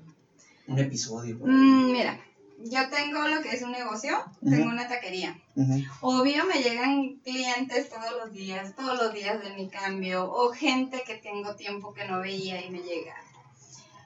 un 0.66 0.78
episodio. 0.78 1.38
Mm, 1.40 1.92
mira, 1.92 2.20
yo 2.64 2.88
tengo 2.90 3.26
lo 3.26 3.42
que 3.42 3.50
es 3.50 3.62
un 3.62 3.72
negocio, 3.72 4.24
tengo 4.42 4.68
una 4.68 4.88
taquería. 4.88 5.38
Obvio 6.00 6.44
me 6.46 6.62
llegan 6.62 7.16
clientes 7.24 7.88
todos 7.88 8.12
los 8.18 8.32
días, 8.32 8.74
todos 8.74 8.98
los 8.98 9.14
días 9.14 9.42
de 9.42 9.54
mi 9.54 9.68
cambio, 9.68 10.30
o 10.30 10.52
gente 10.52 11.02
que 11.06 11.14
tengo 11.14 11.56
tiempo 11.56 11.94
que 11.94 12.06
no 12.06 12.20
veía 12.20 12.64
y 12.64 12.70
me 12.70 12.80
llega. 12.80 13.14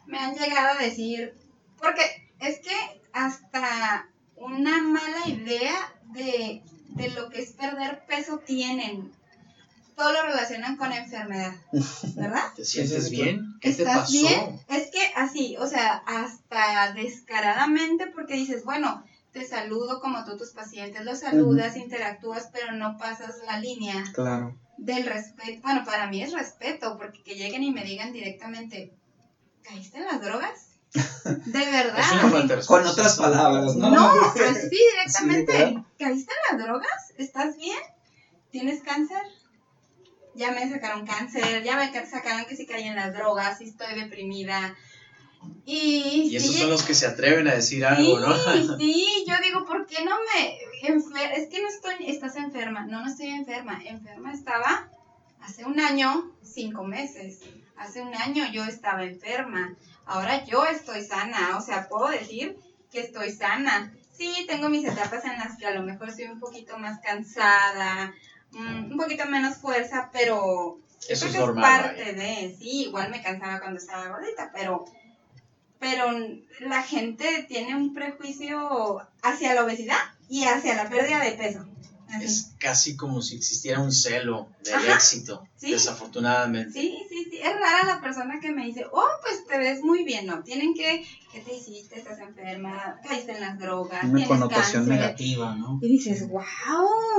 Me 0.06 0.18
han 0.18 0.34
llegado 0.34 0.78
a 0.78 0.82
decir, 0.82 1.34
porque 1.80 2.02
es 2.40 2.60
que 2.60 3.00
hasta 3.12 4.08
una 4.36 4.82
mala 4.82 5.28
idea 5.28 5.94
de, 6.12 6.62
de 6.90 7.10
lo 7.10 7.30
que 7.30 7.42
es 7.42 7.52
perder 7.52 8.04
peso 8.06 8.38
tienen. 8.38 9.12
Todo 9.96 10.12
lo 10.12 10.22
relacionan 10.24 10.76
con 10.76 10.92
enfermedad, 10.92 11.54
¿verdad? 12.16 12.52
¿Te 12.56 12.64
sientes 12.64 13.10
bien? 13.10 13.54
¿Qué 13.60 13.72
te 13.72 13.84
pasó? 13.84 14.12
bien? 14.12 14.60
Es 14.68 14.90
que 14.90 15.00
así, 15.16 15.56
o 15.58 15.66
sea, 15.66 16.02
hasta 16.06 16.92
descaradamente 16.92 18.06
porque 18.08 18.34
dices, 18.34 18.64
bueno, 18.64 19.04
te 19.32 19.46
saludo 19.46 20.00
como 20.00 20.24
tú 20.24 20.36
tus 20.36 20.50
pacientes, 20.50 21.04
los 21.04 21.20
saludas, 21.20 21.76
interactúas, 21.76 22.48
pero 22.52 22.72
no 22.72 22.98
pasas 22.98 23.36
la 23.46 23.58
línea 23.58 24.04
claro. 24.14 24.56
del 24.78 25.04
respeto. 25.06 25.60
Bueno, 25.62 25.84
para 25.84 26.08
mí 26.08 26.22
es 26.22 26.32
respeto, 26.32 26.96
porque 26.98 27.22
que 27.22 27.34
lleguen 27.34 27.62
y 27.62 27.72
me 27.72 27.84
digan 27.84 28.12
directamente, 28.12 28.92
¿caíste 29.62 29.98
en 29.98 30.06
las 30.06 30.20
drogas? 30.20 30.74
De 30.92 31.58
verdad. 31.70 32.64
Con 32.66 32.86
otras 32.86 33.16
palabras, 33.16 33.74
¿no? 33.74 33.90
No, 33.90 34.12
así 34.50 34.70
directamente. 34.70 35.82
¿Caíste 35.98 36.32
en 36.32 36.56
las 36.56 36.66
drogas? 36.66 37.12
¿Estás 37.18 37.56
bien? 37.56 37.78
¿Tienes 38.50 38.82
cáncer? 38.82 39.22
Ya 40.34 40.50
me 40.52 40.68
sacaron 40.68 41.06
cáncer, 41.06 41.62
ya 41.62 41.76
me 41.76 42.06
sacaron 42.06 42.44
que 42.46 42.56
si 42.56 42.66
caí 42.66 42.84
en 42.84 42.96
las 42.96 43.14
drogas, 43.14 43.58
si 43.58 43.64
estoy 43.64 43.94
deprimida. 43.94 44.76
Y, 45.66 46.28
y 46.30 46.36
esos 46.36 46.56
son 46.56 46.70
los 46.70 46.82
que 46.82 46.94
se 46.94 47.06
atreven 47.06 47.48
a 47.48 47.54
decir 47.54 47.84
algo, 47.84 48.18
¿no? 48.20 48.34
Sí, 48.78 49.24
yo 49.26 49.34
digo, 49.42 49.64
¿por 49.64 49.86
qué 49.86 50.04
no 50.04 50.16
me... 50.16 50.58
Es 50.82 51.48
que 51.48 51.62
no 51.62 51.68
estoy... 51.68 52.06
Estás 52.06 52.36
enferma. 52.36 52.86
No, 52.86 53.02
no 53.02 53.10
estoy 53.10 53.28
enferma. 53.28 53.80
Enferma 53.84 54.32
estaba 54.32 54.88
hace 55.40 55.64
un 55.64 55.80
año, 55.80 56.32
cinco 56.42 56.84
meses. 56.84 57.40
Hace 57.76 58.02
un 58.02 58.14
año 58.14 58.44
yo 58.52 58.64
estaba 58.64 59.04
enferma. 59.04 59.74
Ahora 60.06 60.44
yo 60.44 60.64
estoy 60.66 61.04
sana. 61.04 61.56
O 61.56 61.60
sea, 61.60 61.88
puedo 61.88 62.08
decir 62.08 62.56
que 62.92 63.00
estoy 63.00 63.30
sana. 63.30 63.92
Sí, 64.16 64.44
tengo 64.46 64.68
mis 64.68 64.86
etapas 64.86 65.24
en 65.24 65.38
las 65.38 65.58
que 65.58 65.66
a 65.66 65.72
lo 65.72 65.82
mejor 65.82 66.08
estoy 66.08 66.26
un 66.26 66.38
poquito 66.40 66.78
más 66.78 67.00
cansada, 67.00 68.14
mm, 68.54 68.92
un 68.92 68.96
poquito 68.96 69.26
menos 69.26 69.58
fuerza, 69.58 70.10
pero 70.12 70.78
eso 71.08 71.26
es, 71.26 71.34
normal, 71.34 71.82
parte 71.82 72.12
de, 72.12 72.56
sí, 72.58 72.84
igual 72.84 73.10
me 73.10 73.22
cansaba 73.22 73.60
cuando 73.60 73.78
estaba 73.78 74.08
gordita, 74.08 74.50
pero 74.54 74.84
pero 75.78 76.06
la 76.60 76.82
gente 76.82 77.44
tiene 77.46 77.74
un 77.74 77.92
prejuicio 77.92 79.06
hacia 79.22 79.54
la 79.54 79.64
obesidad 79.64 79.98
y 80.30 80.44
hacia 80.44 80.76
la 80.76 80.88
pérdida 80.88 81.22
de 81.22 81.32
peso. 81.32 81.66
Es 82.22 82.52
casi 82.58 82.96
como 82.96 83.22
si 83.22 83.36
existiera 83.36 83.80
un 83.80 83.92
celo 83.92 84.48
del 84.62 84.90
éxito, 84.90 85.46
desafortunadamente. 85.60 86.72
Sí, 86.72 86.98
sí, 87.08 87.28
sí. 87.30 87.38
Es 87.38 87.52
rara 87.52 87.84
la 87.86 88.00
persona 88.00 88.40
que 88.40 88.52
me 88.52 88.66
dice, 88.66 88.84
oh, 88.92 89.08
pues 89.22 89.46
te 89.46 89.58
ves 89.58 89.82
muy 89.82 90.04
bien, 90.04 90.26
¿no? 90.26 90.42
Tienen 90.42 90.74
que, 90.74 91.06
¿qué 91.32 91.40
te 91.40 91.54
hiciste? 91.54 91.98
¿Estás 91.98 92.18
enferma? 92.20 93.00
¿Caíste 93.06 93.32
en 93.32 93.40
las 93.40 93.58
drogas? 93.58 94.04
Una 94.04 94.26
connotación 94.26 94.88
negativa, 94.88 95.54
¿no? 95.54 95.78
Y 95.82 95.88
dices, 95.88 96.28
wow, 96.28 96.44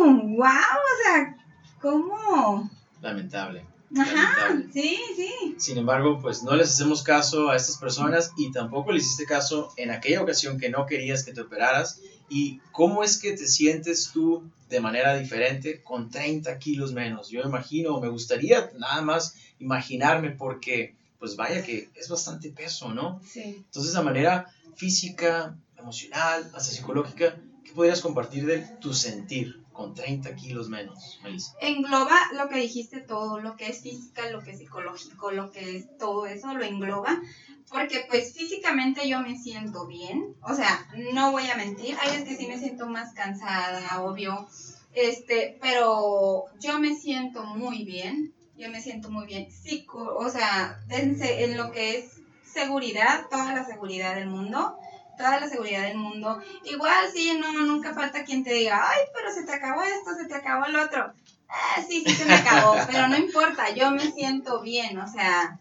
wow, 0.06 0.48
o 0.48 1.04
sea, 1.04 1.36
¿cómo? 1.82 2.70
Lamentable. 3.02 3.75
Ajá, 3.98 4.62
sí, 4.74 4.98
sí. 5.15 5.56
Sin 5.58 5.77
embargo, 5.77 6.20
pues 6.22 6.44
no 6.44 6.56
les 6.56 6.70
hacemos 6.72 7.04
caso 7.04 7.50
a 7.50 7.56
estas 7.56 7.77
personas 7.77 8.32
y 8.38 8.51
tampoco 8.51 8.92
les 8.92 9.04
hiciste 9.04 9.25
caso 9.25 9.72
en 9.77 9.92
aquella 9.92 10.22
ocasión 10.22 10.58
que 10.60 10.70
no 10.70 10.86
querías 10.86 11.24
que 11.24 11.34
te 11.34 11.42
operaras. 11.42 12.01
¿Y 12.27 12.60
cómo 12.72 13.04
es 13.04 13.20
que 13.20 13.34
te 13.34 13.48
sientes 13.48 14.12
tú 14.12 14.44
de 14.70 14.80
manera 14.80 15.15
diferente 15.15 15.84
con 15.84 16.10
30 16.10 16.58
kilos 16.58 16.92
menos? 16.92 17.30
Yo 17.30 17.42
imagino, 17.42 18.00
me 18.00 18.10
gustaría 18.10 18.72
nada 18.77 19.01
más 19.01 19.36
imaginarme 19.60 20.32
porque, 20.32 20.96
pues 21.20 21.36
vaya 21.36 21.63
que 21.63 21.89
es 21.96 22.10
bastante 22.10 22.50
peso, 22.50 22.94
¿no? 22.94 23.22
Sí. 23.24 23.42
Entonces, 23.58 23.94
de 23.94 24.01
manera 24.01 24.51
física, 24.75 25.56
emocional, 25.77 26.51
hasta 26.56 26.72
psicológica, 26.72 27.36
¿qué 27.63 27.72
podrías 27.74 28.01
compartir 28.01 28.46
de 28.46 28.60
tu 28.82 28.94
sentir? 28.94 29.64
Con 29.75 29.94
30 29.94 30.36
kilos 30.36 30.70
menos. 30.70 31.20
Engloba 31.60 32.17
lo 32.34 32.48
que 32.48 32.58
dijiste 32.58 33.01
todo, 33.01 33.39
lo 33.39 33.55
que 33.55 33.67
es 33.67 33.82
física, 33.82 34.29
lo 34.29 34.41
que 34.41 34.51
es 34.51 34.60
psicológico, 34.60 35.32
lo 35.32 35.51
que 35.51 35.77
es 35.77 35.98
todo 35.98 36.25
eso, 36.25 36.53
lo 36.53 36.63
engloba. 36.63 37.22
Porque 37.70 38.05
pues 38.10 38.34
físicamente 38.34 39.08
yo 39.10 39.22
me 39.22 39.38
siento 39.38 39.88
bien, 39.88 40.36
o 40.41 40.53
sea, 40.53 40.88
no 41.13 41.32
voy 41.32 41.50
a 41.50 41.55
mentir, 41.55 41.98
hay 42.00 42.12
veces 42.12 42.27
que 42.29 42.38
sí 42.38 42.48
me 42.48 42.60
siento 42.60 42.86
más 42.86 43.13
cansada, 43.13 44.03
obvio, 44.03 44.48
este, 44.94 45.58
pero 45.62 46.46
yo 46.60 46.79
me 46.79 46.96
siento 46.96 47.44
muy 47.44 47.84
bien, 47.84 48.34
yo 48.55 48.70
me 48.70 48.82
siento 48.82 49.10
muy 49.10 49.25
bien, 49.25 49.51
Psico, 49.51 50.15
o 50.15 50.29
sea, 50.29 50.79
en 50.89 51.58
lo 51.58 51.72
que 51.72 51.98
es 51.98 52.22
seguridad, 52.44 53.25
toda 53.32 53.53
la 53.53 53.65
seguridad 53.65 54.15
del 54.15 54.29
mundo, 54.29 54.77
toda 55.17 55.39
la 55.39 55.48
seguridad 55.48 55.84
del 55.84 55.98
mundo. 55.98 56.41
Igual 56.63 57.10
sí, 57.13 57.38
no, 57.39 57.51
nunca 57.51 57.93
falta 57.93 58.24
quien 58.24 58.43
te 58.43 58.53
diga, 58.53 58.81
ay, 58.89 59.00
pero 59.13 59.31
se 59.31 59.43
te 59.43 59.53
acabó 59.53 59.84
esto, 59.84 60.15
se 60.15 60.25
te 60.25 60.36
acabó 60.36 60.65
el 60.65 60.75
otro. 60.75 61.13
Ah, 61.48 61.81
sí, 61.88 62.03
sí 62.05 62.13
se 62.13 62.25
me 62.25 62.36
acabó, 62.36 62.75
pero 62.91 63.07
no 63.07 63.17
importa, 63.17 63.69
yo 63.72 63.91
me 63.91 64.12
siento 64.12 64.62
bien, 64.62 64.98
o 64.98 65.07
sea, 65.07 65.60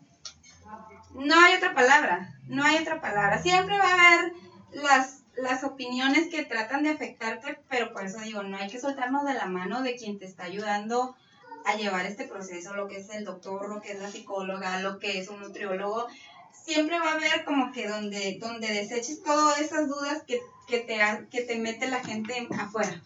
no 1.15 1.41
hay 1.41 1.55
otra 1.55 1.75
palabra, 1.75 2.35
no 2.47 2.65
hay 2.65 2.79
otra 2.79 3.01
palabra. 3.01 3.41
Siempre 3.43 3.79
va 3.79 3.89
a 3.89 3.95
haber 3.95 4.33
las, 4.73 5.23
las 5.37 5.65
opiniones 5.65 6.29
que 6.29 6.45
tratan 6.45 6.83
de 6.83 6.91
afectarte, 6.91 7.59
pero 7.69 7.93
por 7.93 8.05
eso 8.05 8.19
digo, 8.21 8.43
no 8.43 8.57
hay 8.57 8.69
que 8.69 8.81
soltarnos 8.81 9.25
de 9.25 9.35
la 9.35 9.47
mano 9.47 9.83
de 9.83 9.97
quien 9.97 10.19
te 10.19 10.27
está 10.27 10.45
ayudando 10.45 11.15
a 11.65 11.77
llevar 11.77 12.05
este 12.05 12.27
proceso, 12.27 12.75
lo 12.75 12.89
que 12.89 12.99
es 12.99 13.11
el 13.11 13.25
doctor, 13.25 13.69
lo 13.69 13.81
que 13.81 13.93
es 13.93 14.01
la 14.01 14.11
psicóloga, 14.11 14.81
lo 14.81 14.99
que 14.99 15.19
es 15.19 15.29
un 15.29 15.41
nutriólogo, 15.41 16.07
siempre 16.63 16.99
va 16.99 17.11
a 17.11 17.15
haber 17.15 17.45
como 17.45 17.73
que 17.73 17.89
donde, 17.89 18.39
donde 18.41 18.69
deseches 18.69 19.23
todas 19.23 19.61
esas 19.61 19.89
dudas 19.89 20.23
que, 20.27 20.41
que, 20.67 20.81
te, 20.81 20.99
que 21.31 21.43
te 21.43 21.59
mete 21.59 21.89
la 21.89 22.03
gente 22.03 22.49
afuera, 22.59 23.03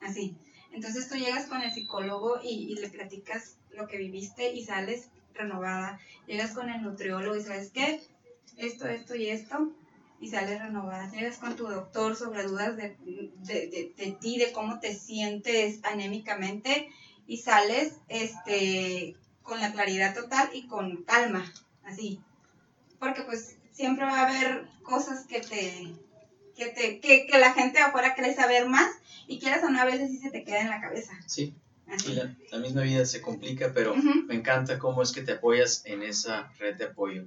así. 0.00 0.36
Entonces 0.72 1.08
tú 1.08 1.16
llegas 1.16 1.46
con 1.46 1.62
el 1.62 1.72
psicólogo 1.72 2.40
y, 2.42 2.74
le 2.74 2.88
platicas 2.88 3.56
lo 3.70 3.86
que 3.86 3.98
viviste 3.98 4.52
y 4.52 4.64
sales 4.64 5.08
renovada. 5.34 5.98
Llegas 6.26 6.52
con 6.52 6.68
el 6.68 6.82
nutriólogo 6.82 7.36
y 7.36 7.42
sabes 7.42 7.70
qué, 7.70 8.02
esto, 8.56 8.88
esto 8.88 9.14
y 9.14 9.28
esto, 9.28 9.72
y 10.20 10.28
sales 10.28 10.60
renovada. 10.60 11.10
Llegas 11.10 11.38
con 11.38 11.56
tu 11.56 11.68
doctor 11.68 12.16
sobre 12.16 12.42
dudas 12.42 12.76
de, 12.76 12.96
de, 13.00 13.94
de, 13.96 14.12
ti, 14.20 14.38
de 14.38 14.52
cómo 14.52 14.80
te 14.80 14.94
sientes 14.94 15.80
anémicamente, 15.84 16.90
y 17.26 17.38
sales 17.38 17.94
este, 18.08 19.16
con 19.42 19.60
la 19.60 19.72
claridad 19.72 20.14
total 20.14 20.50
y 20.52 20.66
con 20.66 21.04
calma, 21.04 21.52
así 21.84 22.20
porque 22.98 23.22
pues 23.22 23.56
siempre 23.72 24.04
va 24.04 24.20
a 24.20 24.28
haber 24.28 24.66
cosas 24.82 25.26
que 25.26 25.40
te, 25.40 25.92
que 26.56 26.66
te, 26.66 27.00
que, 27.00 27.26
que 27.26 27.38
la 27.38 27.52
gente 27.52 27.78
afuera 27.78 28.14
cree 28.14 28.34
saber 28.34 28.68
más 28.68 28.90
y 29.26 29.38
quieras 29.38 29.62
o 29.64 29.68
no 29.68 29.80
a 29.80 29.84
veces 29.84 30.10
sí 30.10 30.18
se 30.18 30.30
te 30.30 30.44
queda 30.44 30.62
en 30.62 30.70
la 30.70 30.80
cabeza. 30.80 31.12
Sí. 31.26 31.54
la, 32.50 32.58
misma 32.58 32.82
vida 32.82 33.04
se 33.04 33.20
complica, 33.20 33.72
pero 33.74 33.94
me 33.94 34.34
encanta 34.34 34.78
cómo 34.78 35.02
es 35.02 35.12
que 35.12 35.22
te 35.22 35.32
apoyas 35.32 35.82
en 35.84 36.02
esa 36.02 36.52
red 36.58 36.76
de 36.76 36.86
apoyo. 36.86 37.24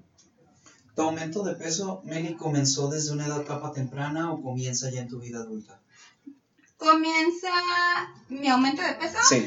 ¿Tu 0.95 1.01
aumento 1.01 1.43
de 1.43 1.55
peso, 1.55 2.01
Meli, 2.03 2.35
comenzó 2.35 2.89
desde 2.89 3.13
una 3.13 3.25
edad 3.25 3.45
capa 3.45 3.71
temprana 3.71 4.31
o 4.31 4.41
comienza 4.41 4.89
ya 4.89 5.01
en 5.01 5.07
tu 5.07 5.19
vida 5.19 5.39
adulta? 5.39 5.79
Comienza 6.79 7.49
mi 8.29 8.47
aumento 8.47 8.81
de 8.81 8.93
peso. 8.93 9.17
Sí. 9.27 9.45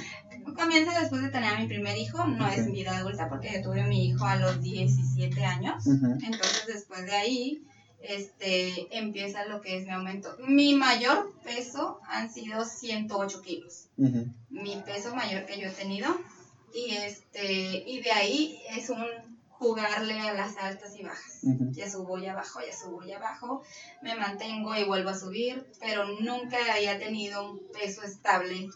Comienza 0.54 1.00
después 1.00 1.22
de 1.22 1.30
tener 1.30 1.54
a 1.54 1.58
mi 1.58 1.66
primer 1.66 1.96
hijo, 1.96 2.26
no 2.26 2.46
es 2.46 2.70
vida 2.70 2.98
adulta 2.98 3.30
porque 3.30 3.50
yo 3.54 3.62
tuve 3.62 3.80
a 3.80 3.86
mi 3.86 4.06
hijo 4.06 4.24
a 4.26 4.36
los 4.36 4.60
17 4.60 5.44
años. 5.44 5.86
Entonces 5.86 6.66
después 6.66 7.06
de 7.06 7.12
ahí 7.12 7.64
este, 8.02 8.98
empieza 8.98 9.46
lo 9.46 9.62
que 9.62 9.78
es 9.78 9.86
mi 9.86 9.92
aumento. 9.92 10.36
Mi 10.46 10.74
mayor 10.74 11.32
peso 11.42 12.00
han 12.06 12.30
sido 12.30 12.66
108 12.66 13.40
kilos. 13.40 13.88
Mi 14.50 14.76
peso 14.84 15.14
mayor 15.16 15.46
que 15.46 15.58
yo 15.58 15.68
he 15.68 15.72
tenido. 15.72 16.14
Y, 16.74 16.90
este, 16.96 17.82
y 17.86 18.02
de 18.02 18.12
ahí 18.12 18.60
es 18.76 18.90
un 18.90 19.06
jugarle 19.62 20.18
a 20.18 20.34
las 20.34 20.56
altas 20.56 20.98
y 20.98 21.04
bajas. 21.04 21.38
Ya 21.70 21.88
subo, 21.88 22.18
ya 22.18 22.34
bajo, 22.34 22.60
ya 22.60 22.76
subo, 22.76 23.04
ya 23.04 23.18
bajo. 23.20 23.62
Me 24.02 24.16
mantengo 24.16 24.74
y 24.74 24.84
vuelvo 24.84 25.10
a 25.10 25.18
subir, 25.18 25.64
pero 25.80 26.04
nunca 26.20 26.56
había 26.74 26.98
tenido 26.98 27.52
un 27.52 27.60
peso 27.72 28.02
estable 28.02 28.68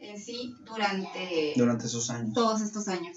en 0.00 0.18
sí 0.18 0.56
durante, 0.64 1.52
durante 1.56 1.86
esos 1.86 2.08
años. 2.08 2.34
Todos 2.34 2.62
estos 2.62 2.88
años. 2.88 3.16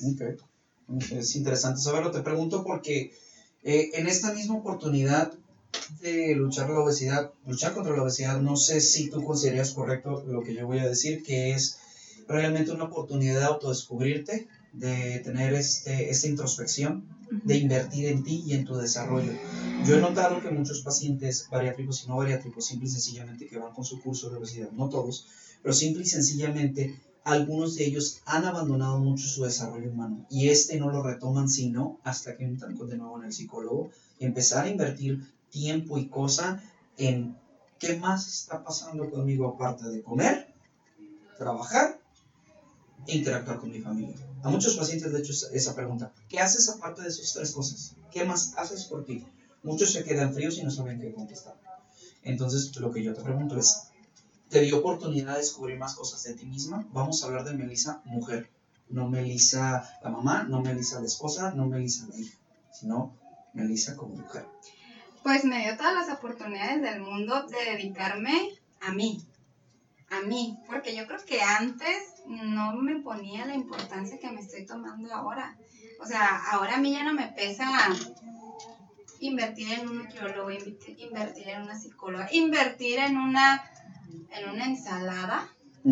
Es 1.12 1.36
interesante 1.36 1.80
saberlo. 1.80 2.12
Te 2.12 2.22
pregunto 2.22 2.64
porque 2.64 3.14
eh, 3.64 3.90
en 3.94 4.08
esta 4.08 4.34
misma 4.34 4.56
oportunidad 4.56 5.32
de 6.02 6.36
luchar 6.36 6.70
la 6.70 6.80
obesidad, 6.80 7.32
luchar 7.46 7.74
contra 7.74 7.96
la 7.96 8.04
obesidad, 8.04 8.42
no 8.42 8.58
sé 8.58 8.82
si 8.82 9.10
tú 9.10 9.24
consideras 9.24 9.72
correcto 9.72 10.24
lo 10.28 10.44
que 10.44 10.54
yo 10.54 10.68
voy 10.68 10.80
a 10.80 10.90
decir, 10.90 11.24
que 11.24 11.52
es 11.52 11.80
realmente 12.28 12.72
una 12.72 12.86
oportunidad 12.86 13.40
de 13.40 13.46
autodescubrirte, 13.46 14.48
de 14.74 15.20
tener 15.20 15.54
este, 15.54 16.10
esta 16.10 16.28
introspección, 16.28 17.06
de 17.30 17.58
invertir 17.58 18.08
en 18.08 18.24
ti 18.24 18.44
y 18.46 18.54
en 18.54 18.66
tu 18.66 18.76
desarrollo. 18.76 19.32
Yo 19.86 19.98
he 19.98 20.02
notado 20.02 20.42
que 20.42 20.50
muchos 20.50 20.82
pacientes 20.82 21.48
bariátricos 21.50 22.04
y 22.04 22.08
no 22.08 22.18
bariátricos, 22.18 22.66
simple 22.66 22.88
y 22.88 22.92
sencillamente 22.92 23.48
que 23.48 23.58
van 23.58 23.74
con 23.74 23.86
su 23.86 24.02
curso 24.02 24.30
de 24.30 24.38
obesidad, 24.38 24.72
no 24.72 24.90
todos, 24.90 25.28
pero 25.62 25.74
simple 25.74 26.04
y 26.04 26.08
sencillamente 26.08 27.00
algunos 27.24 27.76
de 27.76 27.86
ellos 27.86 28.22
han 28.26 28.46
abandonado 28.46 29.00
mucho 29.00 29.28
su 29.28 29.44
desarrollo 29.44 29.92
humano 29.92 30.26
y 30.30 30.48
este 30.48 30.80
no 30.80 30.90
lo 30.90 31.04
retoman 31.04 31.50
sino 31.50 32.00
hasta 32.04 32.38
que 32.38 32.46
entran 32.46 32.78
de 32.78 32.98
nuevo 32.98 33.20
en 33.20 33.26
el 33.26 33.34
psicólogo 33.34 33.92
y 34.18 34.26
empezar 34.26 34.66
a 34.66 34.70
invertir 34.70 35.28
tiempo 35.50 35.98
y 35.98 36.08
cosa 36.08 36.64
en 36.96 37.36
qué 37.80 37.98
más 37.98 38.28
está 38.28 38.64
pasando 38.64 39.10
conmigo 39.10 39.48
aparte 39.48 39.90
de 39.90 40.02
comer, 40.02 40.54
trabajar 41.38 42.00
e 43.08 43.18
interactuar 43.18 43.60
con 43.60 43.72
mi 43.72 43.80
familia. 43.80 44.16
A 44.44 44.50
muchos 44.50 44.76
pacientes, 44.78 45.12
de 45.12 45.20
hecho, 45.20 45.34
esa 45.52 45.76
pregunta, 45.76 46.14
¿qué 46.30 46.40
haces 46.40 46.70
aparte 46.70 47.02
de 47.02 47.10
esas 47.10 47.34
tres 47.34 47.52
cosas? 47.52 47.96
¿Qué 48.12 48.24
más 48.24 48.54
haces 48.58 48.86
por 48.86 49.04
ti? 49.06 49.26
Muchos 49.64 49.92
se 49.92 50.04
quedan 50.04 50.34
fríos 50.34 50.58
y 50.58 50.64
no 50.64 50.72
saben 50.72 51.00
qué 51.00 51.12
contestar. 51.12 51.56
Entonces, 52.24 52.76
lo 52.78 52.92
que 52.92 53.04
yo 53.04 53.14
te 53.14 53.22
pregunto 53.22 53.58
es, 53.58 53.90
¿te 54.50 54.62
dio 54.62 54.80
oportunidad 54.80 55.34
de 55.34 55.40
descubrir 55.40 55.78
más 55.78 55.96
cosas 55.96 56.24
de 56.24 56.34
ti 56.34 56.46
misma? 56.46 56.88
Vamos 56.92 57.22
a 57.22 57.28
hablar 57.28 57.44
de 57.46 57.54
Melissa 57.54 58.02
mujer, 58.06 58.50
no 58.90 59.10
Melissa 59.10 59.98
la 60.04 60.10
mamá, 60.10 60.44
no 60.44 60.62
Melissa 60.62 61.00
la 61.00 61.08
esposa, 61.08 61.52
no 61.54 61.66
Melissa 61.66 62.08
la 62.08 62.18
hija, 62.18 62.38
sino 62.72 63.14
Melissa 63.54 63.96
como 63.96 64.16
mujer. 64.16 64.46
Pues 65.24 65.44
me 65.44 65.64
dio 65.64 65.76
todas 65.76 65.94
las 65.94 66.18
oportunidades 66.18 66.82
del 66.82 67.02
mundo 67.02 67.46
de 67.48 67.72
dedicarme 67.72 68.52
a 68.82 68.94
mí, 68.94 69.22
a 70.10 70.22
mí, 70.22 70.58
porque 70.68 70.96
yo 70.96 71.06
creo 71.06 71.24
que 71.26 71.42
antes 71.42 72.24
no 72.26 72.74
me 72.74 72.98
ponía 72.98 73.46
la 73.46 73.54
importancia 73.54 74.20
que 74.20 74.32
me 74.32 74.42
estoy 74.42 74.66
tomando 74.66 75.14
ahora. 75.14 75.58
O 76.00 76.06
sea, 76.06 76.42
ahora 76.52 76.76
a 76.76 76.80
mí 76.80 76.92
ya 76.94 77.04
no 77.04 77.14
me 77.14 77.28
pesa 77.28 77.90
invertir 79.20 79.74
en 79.74 79.90
un 79.90 79.98
nutriólogo, 79.98 80.52
invertir 80.52 81.50
en 81.50 81.64
una 81.64 81.78
psicóloga, 81.78 82.30
invertir 82.32 83.00
en 83.00 83.18
una, 83.18 83.64
en 84.32 84.50
una 84.50 84.66
ensalada, 84.66 85.50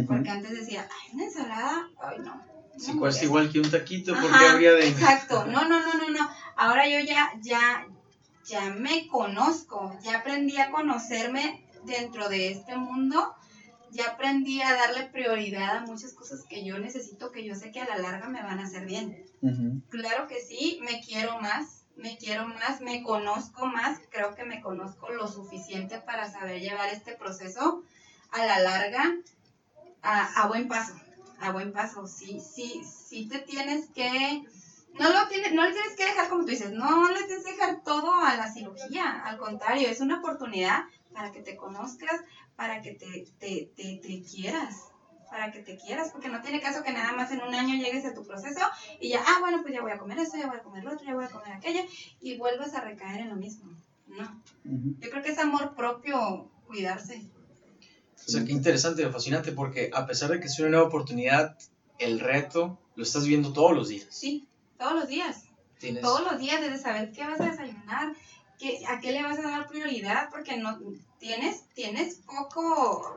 porque 0.08 0.30
antes 0.30 0.52
decía, 0.52 0.88
ay, 0.90 1.16
una 1.16 1.26
ensalada, 1.26 1.90
ay 2.02 2.20
no. 2.20 2.44
Si 2.78 2.94
cuesta 2.94 3.24
igual 3.24 3.52
que 3.52 3.60
un 3.60 3.72
taquito, 3.72 4.14
¿por 4.14 4.38
qué 4.38 4.46
habría 4.46 4.74
de...? 4.74 4.88
Exacto, 4.90 5.46
no, 5.46 5.68
no, 5.68 5.80
no, 5.80 5.94
no, 5.94 6.10
no. 6.10 6.30
Ahora 6.58 6.88
yo 6.88 7.00
ya, 7.00 7.32
ya, 7.42 7.88
ya 8.46 8.66
me 8.74 9.08
conozco, 9.08 9.98
ya 10.04 10.20
aprendí 10.20 10.58
a 10.58 10.72
conocerme 10.72 11.66
dentro 11.86 12.28
de 12.28 12.52
este 12.52 12.76
mundo, 12.76 13.35
ya 13.96 14.12
aprendí 14.12 14.62
a 14.62 14.74
darle 14.74 15.06
prioridad 15.06 15.78
a 15.78 15.86
muchas 15.86 16.14
cosas 16.14 16.44
que 16.50 16.66
yo 16.66 16.78
necesito, 16.78 17.32
que 17.32 17.46
yo 17.46 17.56
sé 17.56 17.72
que 17.72 17.80
a 17.80 17.88
la 17.88 17.98
larga 17.98 18.28
me 18.28 18.44
van 18.44 18.60
a 18.60 18.64
hacer 18.64 18.86
bien. 18.86 19.26
Claro 19.90 20.28
que 20.28 20.42
sí, 20.42 20.80
me 20.82 21.02
quiero 21.02 21.40
más, 21.40 21.86
me 21.96 22.18
quiero 22.18 22.48
más, 22.48 22.82
me 22.82 23.04
conozco 23.04 23.68
más, 23.68 24.00
creo 24.12 24.36
que 24.36 24.44
me 24.44 24.62
conozco 24.62 25.10
lo 25.10 25.28
suficiente 25.28 26.00
para 26.00 26.30
saber 26.30 26.60
llevar 26.60 26.90
este 26.90 27.16
proceso 27.16 27.84
a 28.32 28.46
la 28.46 28.60
larga 28.60 29.16
a, 30.02 30.48
buen 30.48 30.68
paso, 30.68 30.94
a 31.40 31.52
buen 31.52 31.72
paso. 31.72 32.06
Sí, 32.06 32.40
sí, 32.40 32.84
sí 32.84 33.28
te 33.28 33.40
tienes 33.40 33.90
que, 33.92 34.44
no 35.00 35.12
lo 35.12 35.28
tienes, 35.28 35.54
no 35.54 35.66
le 35.66 35.74
tienes 35.74 35.96
que 35.96 36.06
dejar 36.06 36.30
como 36.30 36.44
tú 36.44 36.52
dices, 36.52 36.72
no 36.72 37.10
le 37.10 37.24
tienes 37.24 37.46
que 37.46 37.52
dejar 37.52 37.84
todo 37.84 38.14
a 38.14 38.36
la 38.36 38.52
cirugía, 38.52 39.22
al 39.24 39.38
contrario, 39.38 39.90
es 39.90 40.00
una 40.02 40.20
oportunidad 40.20 40.86
para 41.14 41.32
que 41.32 41.42
te 41.42 41.56
conozcas, 41.56 42.22
para 42.56 42.82
que 42.82 42.94
te, 42.94 43.26
te, 43.40 43.72
te, 43.76 44.00
te 44.02 44.24
quieras 44.24 44.90
para 45.30 45.52
que 45.52 45.60
te 45.60 45.76
quieras, 45.76 46.12
porque 46.12 46.30
no 46.30 46.42
tiene 46.42 46.62
caso 46.62 46.82
que 46.82 46.94
nada 46.94 47.12
más 47.12 47.30
en 47.32 47.42
un 47.42 47.54
año 47.54 47.76
llegues 47.76 48.06
a 48.06 48.14
tu 48.14 48.26
proceso 48.26 48.62
y 49.02 49.10
ya, 49.10 49.22
ah, 49.26 49.40
bueno, 49.42 49.62
pues 49.62 49.74
ya 49.74 49.82
voy 49.82 49.92
a 49.92 49.98
comer 49.98 50.18
esto, 50.20 50.38
ya 50.38 50.48
voy 50.48 50.56
a 50.56 50.64
comer 50.64 50.84
lo 50.84 50.94
otro, 50.94 51.06
ya 51.06 51.14
voy 51.14 51.26
a 51.26 51.30
comer 51.30 51.52
aquello, 51.52 51.82
y 52.22 52.38
vuelves 52.38 52.74
a 52.74 52.80
recaer 52.82 53.22
en 53.22 53.30
lo 53.30 53.36
mismo. 53.36 53.70
No. 54.08 54.42
Yo 54.64 55.10
creo 55.10 55.22
que 55.22 55.32
es 55.32 55.38
amor 55.40 55.76
propio 55.76 56.50
cuidarse. 56.68 57.30
O 58.16 58.30
sea, 58.30 58.46
qué 58.46 58.54
interesante, 58.54 59.08
fascinante, 59.10 59.52
porque 59.52 59.92
a 59.94 60.06
pesar 60.06 60.32
de 60.32 60.40
que 60.40 60.48
es 60.48 60.58
una 60.60 60.70
nueva 60.70 60.88
oportunidad, 60.88 61.58
el 62.00 62.20
reto 62.20 62.80
lo 62.96 63.04
estás 63.04 63.28
viendo 63.28 63.52
todos 63.52 63.76
los 63.76 63.90
días. 63.90 64.08
Sí, 64.10 64.48
todos 64.78 64.94
los 64.94 65.08
días. 65.08 65.44
Todos 66.02 66.22
los 66.22 66.40
días, 66.40 66.62
desde 66.62 66.80
saber 66.80 67.12
qué 67.12 67.24
vas 67.24 67.40
a 67.40 67.46
desayunar, 67.46 68.14
qué, 68.58 68.84
a 68.88 69.00
qué 69.00 69.12
le 69.12 69.22
vas 69.22 69.38
a 69.38 69.50
dar 69.50 69.68
prioridad, 69.68 70.30
porque 70.32 70.58
no 70.58 70.80
tienes, 71.20 71.68
tienes 71.76 72.22
poco 72.26 73.16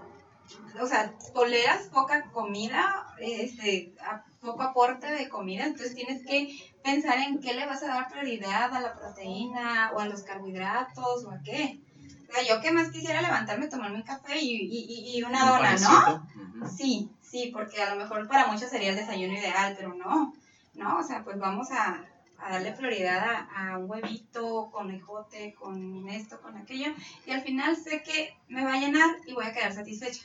o 0.80 0.86
sea, 0.86 1.12
toleras 1.34 1.88
poca 1.88 2.30
comida, 2.30 3.06
este, 3.20 3.94
poco 4.40 4.62
aporte 4.62 5.06
de 5.06 5.28
comida, 5.28 5.64
entonces 5.64 5.94
tienes 5.94 6.24
que 6.24 6.56
pensar 6.82 7.18
en 7.18 7.40
qué 7.40 7.54
le 7.54 7.66
vas 7.66 7.82
a 7.82 7.88
dar 7.88 8.10
prioridad 8.10 8.72
a 8.72 8.80
la 8.80 8.94
proteína 8.94 9.92
o 9.94 10.00
a 10.00 10.06
los 10.06 10.22
carbohidratos 10.22 11.24
o 11.24 11.30
a 11.30 11.42
qué. 11.42 11.80
O 12.28 12.32
sea, 12.32 12.42
yo 12.46 12.60
que 12.60 12.72
más 12.72 12.90
quisiera 12.90 13.22
levantarme, 13.22 13.68
tomarme 13.68 13.96
un 13.96 14.02
café 14.02 14.38
y, 14.38 15.16
y, 15.16 15.22
una 15.22 15.50
dona, 15.50 15.76
¿no? 15.76 16.28
Sí, 16.68 17.10
sí, 17.22 17.50
porque 17.52 17.82
a 17.82 17.94
lo 17.94 18.02
mejor 18.02 18.28
para 18.28 18.46
muchos 18.46 18.70
sería 18.70 18.90
el 18.90 18.96
desayuno 18.96 19.32
ideal, 19.32 19.74
pero 19.76 19.94
no, 19.94 20.34
no, 20.78 20.98
o 20.98 21.02
sea, 21.02 21.24
pues 21.24 21.38
vamos 21.38 21.70
a, 21.72 22.04
darle 22.38 22.72
prioridad 22.72 23.18
a, 23.18 23.72
a, 23.72 23.78
un 23.78 23.90
huevito 23.90 24.70
con 24.70 24.92
ejote, 24.92 25.54
con 25.54 26.08
esto, 26.08 26.40
con 26.40 26.56
aquello, 26.56 26.92
y 27.26 27.32
al 27.32 27.42
final 27.42 27.76
sé 27.76 28.02
que 28.02 28.36
me 28.48 28.64
va 28.64 28.74
a 28.74 28.80
llenar 28.80 29.10
y 29.26 29.34
voy 29.34 29.44
a 29.44 29.52
quedar 29.52 29.72
satisfecha. 29.72 30.24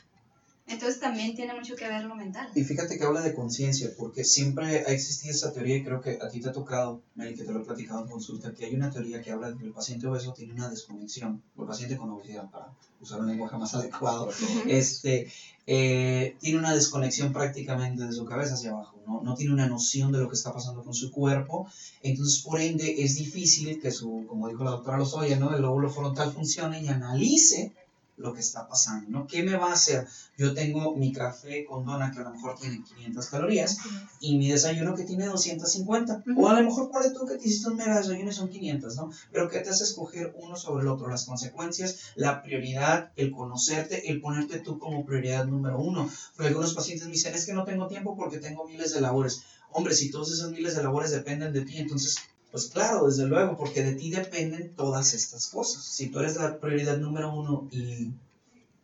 Entonces 0.67 0.99
también 0.99 1.35
tiene 1.35 1.53
mucho 1.53 1.75
que 1.75 1.87
ver 1.87 2.05
lo 2.05 2.15
mental. 2.15 2.49
Y 2.55 2.63
fíjate 2.63 2.97
que 2.97 3.03
habla 3.03 3.21
de 3.21 3.35
conciencia, 3.35 3.91
porque 3.97 4.23
siempre 4.23 4.85
ha 4.85 4.91
existido 4.91 5.33
esa 5.33 5.51
teoría, 5.51 5.77
y 5.77 5.83
creo 5.83 6.01
que 6.01 6.17
a 6.21 6.29
ti 6.29 6.39
te 6.39 6.49
ha 6.49 6.53
tocado, 6.53 7.01
Mary, 7.15 7.35
que 7.35 7.43
te 7.43 7.51
lo 7.51 7.61
he 7.61 7.65
platicado 7.65 8.01
en 8.01 8.07
consulta, 8.07 8.53
que 8.53 8.65
hay 8.65 8.75
una 8.75 8.89
teoría 8.89 9.21
que 9.21 9.31
habla 9.31 9.51
de 9.51 9.57
que 9.57 9.65
el 9.65 9.71
paciente 9.71 10.07
obeso 10.07 10.33
tiene 10.33 10.53
una 10.53 10.69
desconexión, 10.69 11.41
o 11.57 11.63
el 11.63 11.67
paciente 11.67 11.97
con 11.97 12.09
obesidad, 12.11 12.49
para 12.49 12.73
usar 13.01 13.19
un 13.19 13.27
lenguaje 13.27 13.57
más 13.57 13.75
adecuado, 13.75 14.29
este, 14.65 15.27
eh, 15.67 16.35
tiene 16.39 16.59
una 16.59 16.73
desconexión 16.73 17.33
prácticamente 17.33 18.05
de 18.05 18.13
su 18.13 18.25
cabeza 18.25 18.53
hacia 18.53 18.71
abajo, 18.71 18.97
¿no? 19.05 19.21
no 19.21 19.35
tiene 19.35 19.53
una 19.53 19.67
noción 19.67 20.13
de 20.13 20.19
lo 20.19 20.29
que 20.29 20.35
está 20.35 20.53
pasando 20.53 20.83
con 20.83 20.93
su 20.93 21.11
cuerpo, 21.11 21.67
entonces 22.01 22.41
por 22.41 22.61
ende 22.61 23.03
es 23.03 23.15
difícil 23.15 23.81
que 23.81 23.91
su, 23.91 24.25
como 24.27 24.47
dijo 24.47 24.63
la 24.63 24.71
doctora 24.71 24.97
Lozoya, 24.97 25.37
¿no? 25.37 25.53
el 25.53 25.61
lóbulo 25.61 25.89
frontal 25.89 26.31
funcione 26.31 26.81
y 26.81 26.87
analice 26.87 27.73
lo 28.17 28.33
que 28.33 28.39
está 28.39 28.67
pasando, 28.67 29.09
¿no? 29.09 29.27
¿Qué 29.27 29.43
me 29.43 29.55
va 29.55 29.69
a 29.69 29.73
hacer? 29.73 30.07
Yo 30.37 30.53
tengo 30.53 30.95
mi 30.95 31.11
café 31.11 31.65
con 31.65 31.85
dona 31.85 32.11
que 32.11 32.19
a 32.19 32.23
lo 32.23 32.31
mejor 32.31 32.57
tiene 32.59 32.83
500 32.83 33.25
calorías 33.27 33.77
y 34.19 34.37
mi 34.37 34.49
desayuno 34.49 34.95
que 34.95 35.03
tiene 35.03 35.25
250. 35.25 36.23
O 36.37 36.47
a 36.47 36.53
lo 36.53 36.63
mejor 36.63 36.91
por 36.91 37.03
tú 37.13 37.25
que 37.25 37.35
te 37.35 37.47
hiciste 37.47 37.69
un 37.69 37.77
mega 37.77 37.97
desayuno 37.97 38.29
y 38.29 38.33
son 38.33 38.49
500, 38.49 38.95
¿no? 38.95 39.11
Pero 39.31 39.49
¿qué 39.49 39.59
te 39.59 39.69
hace 39.69 39.83
escoger 39.83 40.33
uno 40.39 40.55
sobre 40.55 40.83
el 40.83 40.89
otro? 40.89 41.07
Las 41.07 41.25
consecuencias, 41.25 42.13
la 42.15 42.41
prioridad, 42.43 43.11
el 43.15 43.31
conocerte, 43.31 44.09
el 44.09 44.21
ponerte 44.21 44.59
tú 44.59 44.79
como 44.79 45.05
prioridad 45.05 45.45
número 45.45 45.79
uno. 45.79 46.09
Porque 46.35 46.49
algunos 46.49 46.73
pacientes 46.73 47.07
me 47.07 47.13
dicen, 47.13 47.33
es 47.33 47.45
que 47.45 47.53
no 47.53 47.65
tengo 47.65 47.87
tiempo 47.87 48.15
porque 48.15 48.37
tengo 48.37 48.67
miles 48.67 48.93
de 48.93 49.01
labores. 49.01 49.43
Hombre, 49.71 49.95
si 49.95 50.11
todos 50.11 50.31
esos 50.31 50.51
miles 50.51 50.75
de 50.75 50.83
labores 50.83 51.11
dependen 51.11 51.51
de 51.51 51.61
ti, 51.61 51.77
entonces 51.79 52.17
pues 52.53 52.67
claro, 52.67 53.07
desde 53.07 53.25
luego, 53.25 53.57
porque 53.57 53.81
de 53.81 53.93
ti 53.93 54.11
dependen 54.11 54.75
todas 54.75 55.15
estas 55.15 55.47
cosas. 55.47 55.83
Si 55.83 56.09
tú 56.09 56.19
eres 56.19 56.35
la 56.35 56.59
prioridad 56.59 56.97
número 56.97 57.33
uno 57.33 57.67
y 57.71 58.11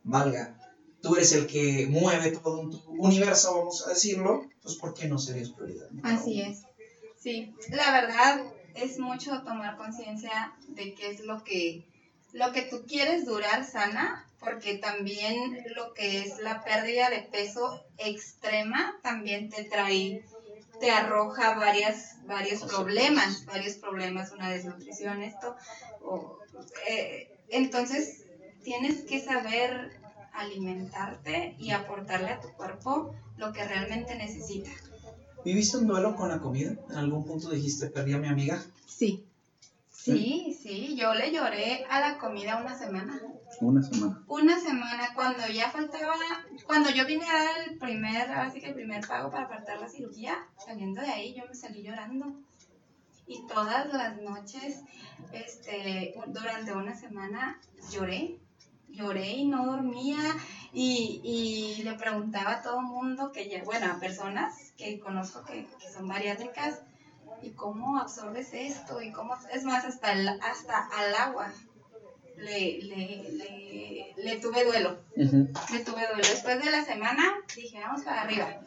valga, 0.02 0.58
tú 1.00 1.14
eres 1.14 1.30
el 1.30 1.46
que 1.46 1.86
mueve 1.88 2.32
todo 2.32 2.68
tu 2.68 2.82
universo, 2.98 3.56
vamos 3.56 3.86
a 3.86 3.90
decirlo, 3.90 4.44
pues 4.60 4.74
¿por 4.74 4.92
qué 4.92 5.06
no 5.06 5.18
serías 5.18 5.50
prioridad? 5.50 5.86
Así 6.02 6.40
es. 6.40 6.62
Sí, 7.16 7.54
la 7.68 7.92
verdad 7.92 8.42
es 8.74 8.98
mucho 8.98 9.40
tomar 9.42 9.76
conciencia 9.76 10.52
de 10.66 10.92
qué 10.94 11.12
es 11.12 11.20
lo 11.20 11.44
que, 11.44 11.84
lo 12.32 12.50
que 12.50 12.62
tú 12.62 12.84
quieres 12.88 13.24
durar 13.24 13.64
sana, 13.64 14.26
porque 14.40 14.78
también 14.78 15.62
lo 15.76 15.94
que 15.94 16.22
es 16.22 16.40
la 16.40 16.64
pérdida 16.64 17.08
de 17.08 17.22
peso 17.22 17.84
extrema 17.98 18.98
también 19.04 19.48
te 19.48 19.62
trae 19.62 20.24
te 20.80 20.90
arroja 20.90 21.54
varias, 21.56 22.16
varios 22.26 22.62
problemas, 22.62 23.44
varios 23.44 23.76
problemas, 23.76 24.32
una 24.32 24.50
desnutrición, 24.50 25.22
esto. 25.22 25.56
Eh, 26.88 27.30
entonces, 27.50 28.24
tienes 28.64 29.02
que 29.02 29.22
saber 29.22 29.92
alimentarte 30.32 31.54
y 31.58 31.72
aportarle 31.72 32.30
a 32.30 32.40
tu 32.40 32.48
cuerpo 32.52 33.14
lo 33.36 33.52
que 33.52 33.64
realmente 33.64 34.14
necesita. 34.14 34.70
¿Viviste 35.44 35.78
un 35.78 35.86
duelo 35.86 36.16
con 36.16 36.28
la 36.28 36.38
comida? 36.38 36.74
¿En 36.90 36.96
algún 36.96 37.24
punto 37.24 37.50
dijiste, 37.50 37.88
perdí 37.88 38.12
a 38.14 38.18
mi 38.18 38.28
amiga? 38.28 38.62
Sí. 38.86 39.24
Sí, 39.92 40.58
sí, 40.62 40.96
yo 40.96 41.12
le 41.12 41.30
lloré 41.30 41.84
a 41.90 42.00
la 42.00 42.18
comida 42.18 42.56
una 42.56 42.78
semana. 42.78 43.20
Una 43.60 43.82
semana. 43.82 44.22
Una 44.28 44.58
semana, 44.58 45.14
cuando 45.14 45.46
ya 45.48 45.70
faltaba, 45.70 46.14
cuando 46.66 46.90
yo 46.90 47.04
vine 47.04 47.26
a 47.28 47.44
dar 47.44 47.68
el 47.68 47.78
primer, 47.78 48.30
así 48.32 48.60
que 48.60 48.68
el 48.68 48.74
primer 48.74 49.06
pago 49.06 49.30
para 49.30 49.44
apartar 49.44 49.80
la 49.80 49.88
cirugía, 49.88 50.34
saliendo 50.56 51.02
de 51.02 51.08
ahí 51.08 51.34
yo 51.34 51.44
me 51.46 51.54
salí 51.54 51.82
llorando. 51.82 52.34
Y 53.26 53.46
todas 53.46 53.92
las 53.92 54.20
noches, 54.22 54.80
este, 55.32 56.14
durante 56.28 56.72
una 56.72 56.96
semana 56.96 57.60
lloré, 57.92 58.38
lloré 58.88 59.30
y 59.30 59.44
no 59.46 59.66
dormía 59.66 60.18
y, 60.72 61.20
y 61.22 61.82
le 61.82 61.94
preguntaba 61.94 62.54
a 62.54 62.62
todo 62.62 62.80
el 62.80 62.86
mundo 62.86 63.30
que 63.30 63.48
ya, 63.48 63.62
bueno, 63.64 63.92
a 63.92 64.00
personas 64.00 64.72
que 64.76 64.98
conozco 64.98 65.44
que, 65.44 65.66
que 65.80 65.90
son 65.90 66.08
bariátricas, 66.08 66.82
¿y 67.42 67.50
cómo 67.50 67.98
absorbes 67.98 68.52
esto? 68.52 69.00
Y 69.00 69.12
cómo, 69.12 69.34
es 69.52 69.64
más, 69.64 69.84
hasta, 69.84 70.10
hasta 70.42 70.88
al 70.98 71.14
agua 71.14 71.52
le, 72.42 72.82
le, 72.82 74.14
le, 74.16 74.36
tuve 74.36 74.64
duelo. 74.64 74.98
Le 75.16 75.84
tuve 75.84 76.06
duelo. 76.06 76.16
Después 76.16 76.62
de 76.62 76.70
la 76.70 76.84
semana 76.84 77.34
dije, 77.54 77.80
vamos 77.80 78.02
para 78.02 78.22
arriba. 78.22 78.60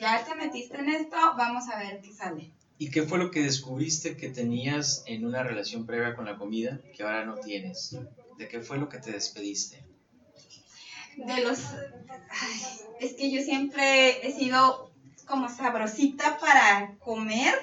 Ya 0.00 0.24
te 0.24 0.34
metiste 0.34 0.76
en 0.78 0.88
esto, 0.90 1.16
vamos 1.36 1.68
a 1.68 1.78
ver 1.78 2.00
qué 2.00 2.12
sale. 2.12 2.50
¿Y 2.78 2.90
qué 2.90 3.02
fue 3.02 3.18
lo 3.18 3.30
que 3.30 3.42
descubriste 3.42 4.16
que 4.16 4.28
tenías 4.28 5.02
en 5.06 5.24
una 5.24 5.42
relación 5.42 5.86
previa 5.86 6.14
con 6.14 6.26
la 6.26 6.36
comida 6.36 6.80
que 6.94 7.02
ahora 7.02 7.24
no 7.24 7.36
tienes? 7.36 7.96
¿De 8.36 8.48
qué 8.48 8.60
fue 8.60 8.78
lo 8.78 8.88
que 8.88 8.98
te 8.98 9.12
despediste? 9.12 9.82
De 11.16 11.42
los... 11.42 11.60
es 13.00 13.14
que 13.14 13.30
yo 13.30 13.40
siempre 13.42 14.26
he 14.26 14.32
sido 14.32 14.92
como 15.26 15.48
sabrosita 15.48 16.38
para 16.38 16.96
comer. 16.98 17.54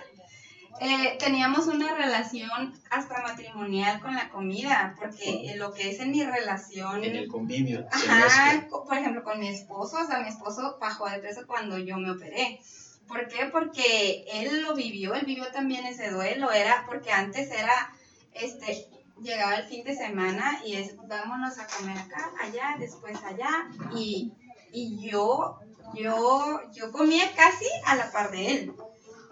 Eh, 0.79 1.17
teníamos 1.19 1.67
una 1.67 1.93
relación 1.93 2.73
hasta 2.89 3.21
matrimonial 3.21 4.01
con 4.01 4.15
la 4.15 4.29
comida, 4.29 4.95
porque 4.99 5.53
lo 5.55 5.71
que 5.71 5.91
es 5.91 5.99
en 5.99 6.11
mi 6.11 6.23
relación... 6.23 7.03
En 7.03 7.15
el 7.15 7.27
convivio. 7.27 7.87
Ajá, 7.91 8.67
por 8.69 8.97
ejemplo, 8.97 9.23
con 9.23 9.39
mi 9.39 9.49
esposo, 9.49 9.97
o 10.01 10.05
sea, 10.05 10.19
mi 10.19 10.29
esposo 10.29 10.77
bajó 10.81 11.09
de 11.09 11.19
peso 11.19 11.45
cuando 11.47 11.77
yo 11.77 11.97
me 11.97 12.11
operé. 12.11 12.59
¿Por 13.07 13.27
qué? 13.27 13.45
Porque 13.45 14.25
él 14.33 14.63
lo 14.63 14.75
vivió, 14.75 15.13
él 15.13 15.25
vivió 15.25 15.45
también 15.51 15.85
ese 15.85 16.09
duelo, 16.09 16.51
era 16.51 16.83
porque 16.87 17.11
antes 17.11 17.51
era, 17.51 17.93
este, 18.33 18.87
llegaba 19.21 19.55
el 19.55 19.65
fin 19.65 19.83
de 19.83 19.95
semana 19.95 20.59
y 20.65 20.75
es, 20.75 20.95
vámonos 21.07 21.59
a 21.59 21.67
comer 21.67 21.97
acá, 21.97 22.31
allá, 22.41 22.75
después 22.79 23.17
allá, 23.23 23.69
y, 23.95 24.33
y 24.71 25.09
yo, 25.09 25.59
yo, 25.93 26.61
yo 26.73 26.91
comía 26.91 27.31
casi 27.35 27.67
a 27.85 27.95
la 27.95 28.11
par 28.11 28.31
de 28.31 28.51
él. 28.51 28.73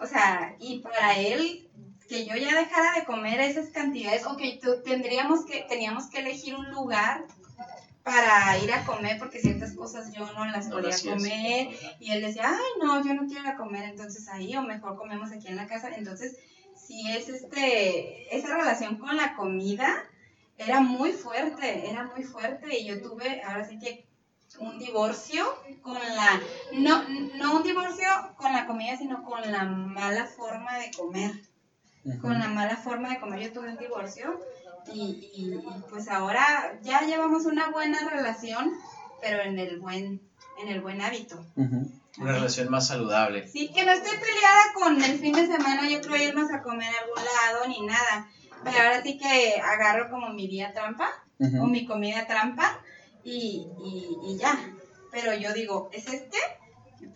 O 0.02 0.08
sea, 0.08 0.56
y 0.60 0.80
para 0.80 1.18
él, 1.18 1.70
que 2.10 2.26
yo 2.26 2.36
ya 2.36 2.60
dejara 2.60 2.94
de 3.00 3.06
comer 3.06 3.40
esas 3.40 3.70
cantidades, 3.70 4.26
ok, 4.26 4.42
tendríamos 4.84 5.46
que, 5.46 5.66
teníamos 5.70 6.08
que 6.08 6.20
elegir 6.20 6.56
un 6.56 6.72
lugar 6.72 7.26
para 8.04 8.58
ir 8.58 8.74
a 8.74 8.84
comer 8.84 9.20
porque 9.20 9.40
ciertas 9.40 9.74
cosas 9.74 10.12
yo 10.12 10.26
no 10.34 10.46
las 10.46 10.70
podía 10.70 10.98
comer 11.14 11.70
y 12.00 12.12
él 12.12 12.22
decía, 12.22 12.46
ay 12.48 12.82
no, 12.82 13.06
yo 13.06 13.14
no 13.14 13.28
quiero 13.28 13.44
ir 13.44 13.50
a 13.50 13.58
comer 13.58 13.84
entonces 13.84 14.28
ahí 14.28 14.56
o 14.56 14.64
mejor 14.64 14.98
comemos 14.98 15.32
aquí 15.32 15.48
en 15.48 15.56
la 15.56 15.68
casa. 15.68 15.90
Entonces, 15.96 16.36
si 16.76 17.10
es 17.12 17.30
este, 17.30 18.36
esa 18.36 18.58
relación 18.58 18.98
con 18.98 19.16
la 19.16 19.36
comida 19.36 20.04
era 20.58 20.80
muy 20.80 21.12
fuerte, 21.12 21.90
era 21.90 22.06
muy 22.06 22.24
fuerte 22.24 22.78
y 22.78 22.88
yo 22.88 23.02
tuve, 23.02 23.44
ahora 23.44 23.68
sí 23.68 23.78
que 23.78 24.11
un 24.60 24.78
divorcio 24.78 25.44
con 25.82 25.94
la, 25.94 26.42
no, 26.74 27.04
no 27.36 27.58
un 27.58 27.64
divorcio 27.64 28.08
con 28.36 28.52
la 28.54 28.66
comida, 28.68 28.98
sino 28.98 29.24
con 29.24 29.50
la 29.52 29.66
mala 29.66 30.26
forma 30.26 30.78
de 30.78 30.92
comer. 30.92 31.32
Con 32.20 32.40
la 32.40 32.48
mala 32.48 32.78
forma 32.78 33.10
de 33.10 33.20
comer 33.20 33.42
yo 33.42 33.54
tuve 33.54 33.70
un 33.70 33.78
divorcio 33.78 34.40
y, 34.92 35.30
y, 35.36 35.60
pues 35.90 36.08
ahora 36.08 36.80
ya 36.82 37.02
llevamos 37.02 37.46
una 37.46 37.70
buena 37.70 38.10
relación, 38.10 38.72
pero 39.22 39.44
en 39.44 39.60
el 39.60 39.80
buen, 39.80 40.20
en 40.62 40.68
el 40.68 40.82
buen 40.82 41.00
hábito. 41.00 41.46
Una 41.56 42.32
relación 42.34 42.70
más 42.70 42.88
saludable. 42.88 43.48
Sí, 43.48 43.72
que 43.72 43.86
no 43.86 43.92
estoy 43.92 44.18
peleada 44.18 44.74
con 44.74 45.02
el 45.02 45.20
fin 45.20 45.34
de 45.34 45.46
semana, 45.46 45.88
yo 45.88 46.02
creo 46.02 46.30
irnos 46.30 46.52
a 46.52 46.64
comer 46.64 46.90
a 46.94 47.04
algún 47.04 47.24
lado 47.24 47.68
ni 47.68 47.86
nada. 47.86 48.28
Pero 48.64 48.78
ahora 48.78 49.04
sí 49.04 49.18
que 49.18 49.62
agarro 49.62 50.10
como 50.10 50.30
mi 50.30 50.48
día 50.48 50.74
trampa 50.74 51.10
o 51.40 51.66
mi 51.66 51.86
comida 51.86 52.28
trampa 52.28 52.80
y, 53.24 53.68
y, 53.84 54.18
y 54.28 54.38
ya. 54.38 54.76
Pero 55.12 55.34
yo 55.36 55.54
digo, 55.54 55.90
¿es 55.92 56.08
este? 56.08 56.38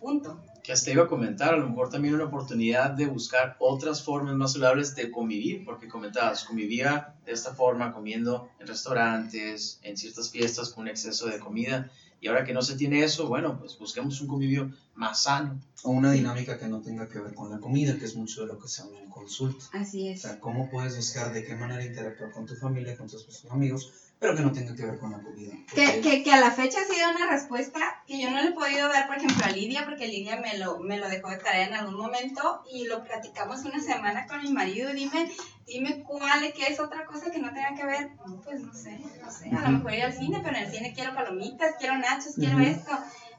punto 0.00 0.42
que 0.62 0.72
hasta 0.72 0.90
iba 0.90 1.04
a 1.04 1.06
comentar, 1.06 1.54
a 1.54 1.58
lo 1.58 1.68
mejor 1.68 1.90
también 1.90 2.14
una 2.14 2.24
oportunidad 2.24 2.90
de 2.90 3.06
buscar 3.06 3.56
otras 3.60 4.02
formas 4.02 4.34
más 4.34 4.54
saludables 4.54 4.96
de 4.96 5.12
convivir, 5.12 5.64
porque 5.64 5.86
comentabas, 5.86 6.42
convivía 6.42 7.14
de 7.24 7.30
esta 7.30 7.54
forma, 7.54 7.92
comiendo 7.92 8.50
en 8.58 8.66
restaurantes, 8.66 9.78
en 9.82 9.96
ciertas 9.96 10.28
fiestas 10.28 10.70
con 10.70 10.88
exceso 10.88 11.28
de 11.28 11.38
comida, 11.38 11.88
y 12.20 12.26
ahora 12.26 12.44
que 12.44 12.52
no 12.52 12.62
se 12.62 12.74
tiene 12.74 13.04
eso, 13.04 13.28
bueno, 13.28 13.60
pues 13.60 13.78
busquemos 13.78 14.20
un 14.20 14.26
convivio 14.26 14.72
más 14.96 15.22
sano. 15.22 15.60
O 15.84 15.90
una 15.90 16.10
dinámica 16.10 16.58
que 16.58 16.66
no 16.66 16.80
tenga 16.80 17.08
que 17.08 17.20
ver 17.20 17.34
con 17.34 17.48
la 17.48 17.60
comida, 17.60 17.96
que 17.96 18.04
es 18.04 18.16
mucho 18.16 18.40
de 18.40 18.48
lo 18.48 18.58
que 18.58 18.66
se 18.66 18.82
habla 18.82 18.98
en 18.98 19.10
consulta. 19.10 19.66
Así 19.72 20.08
es. 20.08 20.24
O 20.24 20.28
sea, 20.28 20.40
cómo 20.40 20.68
puedes 20.68 20.96
buscar 20.96 21.32
de 21.32 21.44
qué 21.44 21.54
manera 21.54 21.84
interactuar 21.84 22.32
con 22.32 22.46
tu 22.46 22.56
familia, 22.56 22.96
con 22.96 23.08
tus 23.08 23.44
amigos, 23.50 23.92
pero 24.18 24.34
que 24.34 24.42
no 24.42 24.52
tenga 24.52 24.74
que 24.74 24.86
ver 24.86 24.98
con 24.98 25.12
la 25.12 25.20
comida. 25.20 25.52
Que, 25.74 26.00
que, 26.00 26.22
que, 26.22 26.32
a 26.32 26.40
la 26.40 26.50
fecha 26.50 26.78
ha 26.80 26.84
sido 26.84 27.10
una 27.10 27.26
respuesta 27.28 28.02
que 28.06 28.20
yo 28.20 28.30
no 28.30 28.40
le 28.40 28.48
he 28.48 28.52
podido 28.52 28.88
dar, 28.88 29.06
por 29.06 29.18
ejemplo, 29.18 29.44
a 29.44 29.50
Lidia, 29.50 29.84
porque 29.84 30.08
Lidia 30.08 30.40
me 30.40 30.56
lo, 30.56 30.78
me 30.78 30.96
lo 30.96 31.08
dejó 31.08 31.28
de 31.28 31.36
tarea 31.36 31.66
en 31.66 31.74
algún 31.74 31.96
momento 31.96 32.62
y 32.72 32.86
lo 32.86 33.04
platicamos 33.04 33.62
una 33.64 33.78
semana 33.80 34.26
con 34.26 34.42
mi 34.42 34.50
marido. 34.52 34.90
Dime, 34.92 35.30
dime 35.66 36.02
cuál, 36.02 36.50
qué 36.54 36.66
es 36.68 36.80
otra 36.80 37.04
cosa 37.04 37.30
que 37.30 37.40
no 37.40 37.52
tenga 37.52 37.74
que 37.74 37.84
ver. 37.84 38.10
No, 38.26 38.40
pues 38.40 38.60
no 38.62 38.72
sé, 38.72 38.98
no 39.22 39.30
sé. 39.30 39.50
A 39.50 39.68
lo 39.68 39.78
mejor 39.78 39.92
ir 39.92 40.04
al 40.04 40.14
cine, 40.14 40.40
pero 40.42 40.56
en 40.56 40.64
el 40.64 40.72
cine 40.72 40.94
quiero 40.94 41.14
palomitas, 41.14 41.74
quiero 41.78 41.98
nachos, 41.98 42.36
quiero 42.36 42.58
esto. 42.60 42.92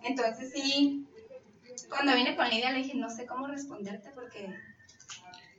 Entonces 0.04 0.52
sí, 0.54 1.08
cuando 1.90 2.14
vine 2.14 2.36
con 2.36 2.50
Lidia 2.50 2.72
le 2.72 2.84
dije, 2.84 2.96
no 2.96 3.10
sé 3.10 3.26
cómo 3.26 3.48
responderte 3.48 4.12
porque 4.12 4.54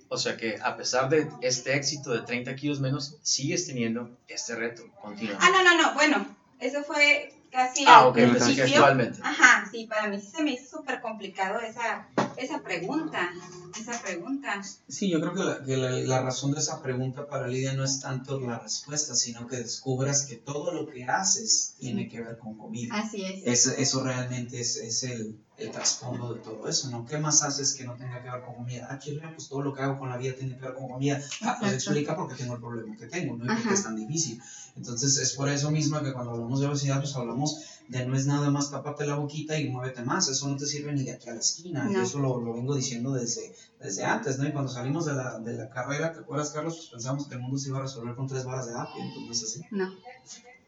o 0.08 0.16
sea 0.16 0.36
que 0.36 0.58
a 0.62 0.76
pesar 0.76 1.08
de 1.08 1.28
este 1.42 1.76
éxito 1.76 2.10
de 2.10 2.22
30 2.22 2.54
kilos 2.56 2.80
menos, 2.80 3.16
sigues 3.22 3.66
teniendo 3.66 4.16
este 4.26 4.54
reto 4.54 4.82
continuo. 5.00 5.36
Ah, 5.40 5.50
no, 5.50 5.62
no, 5.62 5.76
no, 5.80 5.94
bueno, 5.94 6.26
eso 6.60 6.82
fue 6.82 7.34
casi 7.50 7.84
ah, 7.86 8.06
al 8.06 8.12
principio. 8.12 8.84
Ajá, 9.22 9.68
sí, 9.70 9.86
para 9.86 10.08
mí 10.08 10.20
se 10.20 10.42
me 10.42 10.52
hizo 10.52 10.78
súper 10.78 11.00
complicado 11.00 11.60
esa, 11.60 12.08
esa 12.36 12.62
pregunta, 12.62 13.30
esa 13.78 14.00
pregunta. 14.02 14.62
Sí, 14.88 15.10
yo 15.10 15.20
creo 15.20 15.34
que, 15.34 15.44
la, 15.44 15.64
que 15.64 15.76
la, 15.76 16.22
razón 16.22 16.52
de 16.52 16.60
esa 16.60 16.82
pregunta 16.82 17.26
para 17.26 17.48
Lidia 17.48 17.74
no 17.74 17.84
es 17.84 18.00
tanto 18.00 18.40
la 18.40 18.58
respuesta, 18.58 19.14
sino 19.14 19.46
que 19.46 19.56
descubras 19.56 20.26
que 20.26 20.36
todo 20.36 20.72
lo 20.72 20.88
que 20.88 21.04
haces 21.04 21.74
tiene 21.78 22.08
que 22.08 22.20
ver 22.20 22.38
con 22.38 22.56
comida. 22.56 22.94
Así 22.94 23.24
es. 23.24 23.42
Eso, 23.44 23.76
eso 23.76 24.02
realmente 24.02 24.60
es, 24.60 24.76
es 24.76 25.02
el, 25.04 25.38
el 25.58 25.70
trasfondo 25.70 26.34
de 26.34 26.40
todo 26.40 26.68
eso, 26.68 26.88
¿no? 26.90 27.04
¿Qué 27.04 27.18
más 27.18 27.42
haces 27.42 27.74
que 27.74 27.84
no 27.84 27.94
tenga 27.94 28.22
que 28.22 28.30
ver 28.30 28.42
con 28.42 28.54
comida? 28.54 28.86
Ah, 28.88 28.98
chile, 28.98 29.20
pues 29.34 29.48
todo 29.48 29.62
lo 29.62 29.74
que 29.74 29.82
hago 29.82 29.98
con 29.98 30.08
la 30.08 30.16
vida 30.16 30.34
tiene 30.38 30.56
que 30.56 30.64
ver 30.64 30.74
con 30.74 30.88
comida. 30.88 31.20
Ah, 31.42 31.56
pues 31.58 31.72
explica 31.72 32.16
por 32.16 32.28
qué 32.28 32.36
tengo 32.36 32.54
el 32.54 32.60
problema 32.60 32.96
que 32.96 33.06
tengo, 33.06 33.36
¿no? 33.36 33.44
Y 33.44 33.56
por 33.56 33.68
qué 33.68 33.74
es 33.74 33.82
tan 33.82 33.96
difícil. 33.96 34.40
Entonces, 34.76 35.16
es 35.18 35.32
por 35.32 35.48
eso 35.48 35.70
mismo 35.70 36.00
que 36.00 36.12
cuando 36.12 36.32
hablamos 36.32 36.60
de 36.60 36.66
obesidad, 36.68 37.00
pues 37.00 37.14
hablamos 37.16 37.58
de 37.88 38.04
no 38.06 38.14
es 38.14 38.26
nada 38.26 38.50
más 38.50 38.70
taparte 38.70 39.06
la 39.06 39.14
boquita 39.14 39.58
y 39.58 39.70
muévete 39.70 40.02
más. 40.02 40.28
Eso 40.28 40.46
no 40.48 40.56
te 40.56 40.66
sirve 40.66 40.92
ni 40.92 41.04
de 41.04 41.12
aquí 41.12 41.30
a 41.30 41.34
la 41.34 41.40
esquina. 41.40 41.90
Y 41.90 41.96
eso 41.96 42.18
lo, 42.18 42.38
lo, 42.38 42.52
vengo 42.54 42.74
diciendo 42.74 43.12
desde, 43.12 43.54
desde 43.80 44.04
antes, 44.04 44.38
¿no? 44.38 44.46
Y 44.46 44.52
cuando 44.52 44.70
salimos 44.70 45.06
de 45.06 45.14
la, 45.14 45.38
de 45.38 45.54
la 45.54 45.70
carrera, 45.70 46.12
¿te 46.12 46.20
acuerdas, 46.20 46.50
Carlos? 46.50 46.76
Pues 46.76 46.90
pensamos 46.90 47.26
que 47.26 47.34
el 47.34 47.40
mundo 47.40 47.58
se 47.58 47.70
iba 47.70 47.78
a 47.78 47.82
resolver 47.82 48.14
con 48.14 48.28
tres 48.28 48.44
varas 48.44 48.66
de 48.66 48.74
apio, 48.74 49.02
entonces 49.02 49.26
no 49.26 49.32
es 49.32 49.42
así. 49.42 49.62
No. 49.70 49.94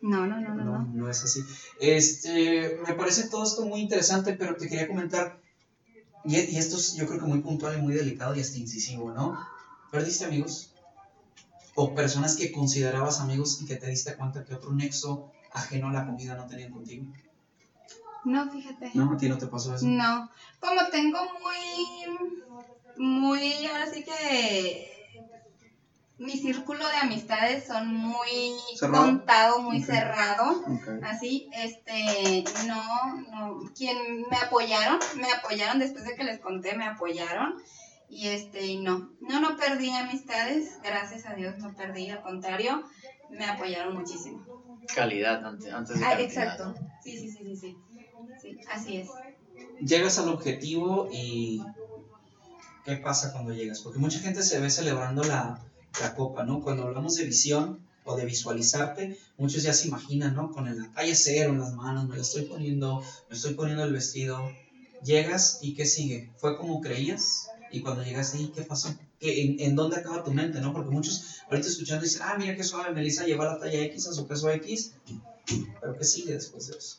No, 0.03 0.27
no, 0.27 0.41
no, 0.41 0.55
no, 0.55 0.65
no. 0.65 0.87
No 0.95 1.11
es 1.11 1.23
así. 1.23 1.43
Este, 1.79 2.81
me 2.87 2.95
parece 2.95 3.29
todo 3.29 3.45
esto 3.45 3.67
muy 3.67 3.81
interesante, 3.81 4.33
pero 4.33 4.57
te 4.57 4.67
quería 4.67 4.89
comentar, 4.89 5.39
y, 6.25 6.37
y 6.37 6.57
esto 6.57 6.77
es 6.77 6.95
yo 6.95 7.07
creo 7.07 7.21
que 7.21 7.27
muy 7.27 7.41
puntual 7.41 7.79
y 7.79 7.83
muy 7.83 7.93
delicado 7.93 8.35
y 8.35 8.41
hasta 8.41 8.57
incisivo, 8.57 9.13
¿no? 9.13 9.39
¿Perdiste 9.91 10.25
amigos? 10.25 10.71
O 11.75 11.95
personas 11.95 12.35
que 12.37 12.51
considerabas 12.51 13.21
amigos 13.21 13.61
y 13.61 13.67
que 13.67 13.77
te 13.77 13.89
diste 13.89 14.17
cuenta 14.17 14.43
que 14.43 14.55
otro 14.55 14.73
nexo 14.73 15.31
ajeno 15.53 15.89
a 15.89 15.93
la 15.93 16.07
comida 16.07 16.35
no 16.35 16.47
tenían 16.47 16.73
contigo. 16.73 17.07
No, 18.25 18.51
fíjate. 18.51 18.91
No, 18.95 19.13
a 19.13 19.17
ti 19.17 19.29
no 19.29 19.39
te 19.39 19.47
pasó 19.47 19.75
eso. 19.75 19.87
No, 19.87 20.31
como 20.59 20.87
tengo 20.91 21.19
muy, 21.43 22.19
muy, 22.97 23.67
ahora 23.67 23.87
sí 23.87 24.05
que 24.05 24.91
mi 26.21 26.37
círculo 26.37 26.87
de 26.87 26.97
amistades 26.97 27.67
son 27.67 27.95
muy 27.95 28.55
contado, 28.79 29.63
muy 29.63 29.83
cerrado, 29.83 30.63
así, 31.03 31.49
este, 31.55 32.45
no, 32.67 33.15
no, 33.31 33.73
quien 33.75 33.97
me 34.31 34.37
apoyaron, 34.37 34.99
me 35.17 35.33
apoyaron 35.33 35.79
después 35.79 36.05
de 36.05 36.15
que 36.15 36.25
les 36.25 36.39
conté, 36.39 36.77
me 36.77 36.85
apoyaron, 36.85 37.55
y 38.11 38.29
este, 38.29 38.77
no, 38.77 39.09
no, 39.23 39.41
no 39.41 39.57
perdí 39.57 39.89
amistades, 39.95 40.79
gracias 40.83 41.25
a 41.25 41.33
Dios 41.33 41.57
no 41.57 41.73
perdí, 41.73 42.11
al 42.11 42.21
contrario, 42.21 42.85
me 43.31 43.47
apoyaron 43.47 43.97
muchísimo. 43.97 44.45
Calidad 44.95 45.45
antes, 45.45 45.73
antes 45.73 45.99
de 45.99 46.05
ah, 46.05 46.21
Exacto, 46.21 46.75
sí, 47.03 47.17
sí, 47.19 47.31
sí, 47.31 47.57
sí, 47.57 47.77
sí, 48.41 48.59
así 48.71 48.97
es. 48.99 49.09
Llegas 49.81 50.19
al 50.19 50.29
objetivo 50.29 51.09
y 51.13 51.63
¿qué 52.85 52.97
pasa 52.97 53.33
cuando 53.33 53.53
llegas? 53.53 53.81
Porque 53.81 53.99
mucha 53.99 54.19
gente 54.19 54.43
se 54.43 54.61
ve 54.61 54.71
celebrando 54.71 55.23
la 55.25 55.61
la 56.01 56.15
copa, 56.15 56.45
¿no? 56.45 56.61
Cuando 56.61 56.85
hablamos 56.85 57.17
de 57.17 57.25
visión 57.25 57.81
o 58.05 58.17
de 58.17 58.25
visualizarte, 58.25 59.19
muchos 59.37 59.63
ya 59.63 59.73
se 59.73 59.89
imaginan, 59.89 60.35
¿no? 60.35 60.53
Con 60.53 60.69
el 60.69 60.91
talla 60.93 61.15
cero 61.15 61.51
en 61.51 61.59
las 61.59 61.75
manos, 61.75 62.09
me 62.09 62.17
lo 62.17 62.23
estoy 62.23 62.43
poniendo, 62.43 63.03
me 63.29 63.37
estoy 63.37 63.55
poniendo 63.55 63.85
el 63.85 63.93
vestido. 63.93 64.51
Llegas 65.03 65.59
y 65.63 65.75
¿qué 65.75 65.87
sigue? 65.87 66.31
¿Fue 66.37 66.57
como 66.57 66.81
creías? 66.81 67.50
Y 67.71 67.81
cuando 67.81 68.03
llegas 68.03 68.35
ahí, 68.35 68.53
¿qué 68.55 68.63
pasó? 68.63 68.89
¿En, 69.21 69.61
¿En, 69.61 69.77
dónde 69.77 69.97
acaba 69.97 70.25
tu 70.25 70.33
mente, 70.33 70.61
no? 70.61 70.73
Porque 70.73 70.91
muchos 70.91 71.43
ahorita 71.49 71.69
escuchando 71.69 72.05
dicen, 72.05 72.23
ah, 72.25 72.37
mira 72.39 72.57
qué 72.57 72.65
suave, 72.65 72.93
Melissa 72.93 73.25
lleva 73.25 73.45
la 73.45 73.59
talla 73.59 73.81
X 73.83 74.09
a 74.09 74.13
su 74.13 74.27
peso 74.27 74.51
X. 74.51 74.95
Pero 75.81 75.97
¿qué 75.97 76.05
sigue 76.05 76.35
después 76.35 76.69
de 76.69 76.79
eso? 76.79 76.99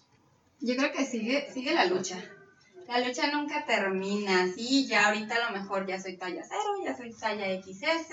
Yo 0.59 0.75
creo 0.75 0.91
que 0.91 1.05
sigue, 1.05 1.51
sigue 1.51 1.73
la 1.73 1.85
lucha 1.85 2.23
la 2.91 2.99
lucha 2.99 3.31
nunca 3.31 3.65
termina, 3.65 4.51
sí, 4.53 4.85
ya 4.85 5.07
ahorita 5.07 5.35
a 5.35 5.51
lo 5.51 5.59
mejor 5.59 5.87
ya 5.87 6.01
soy 6.01 6.17
talla 6.17 6.43
cero, 6.45 6.83
ya 6.83 6.95
soy 6.95 7.13
talla 7.13 7.45
XS, 7.61 8.11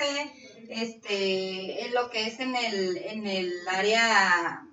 este, 0.68 1.84
en 1.84 1.94
lo 1.94 2.08
que 2.10 2.28
es 2.28 2.38
en 2.38 2.54
el, 2.54 2.96
en 2.98 3.26
el 3.26 3.52
área 3.68 4.64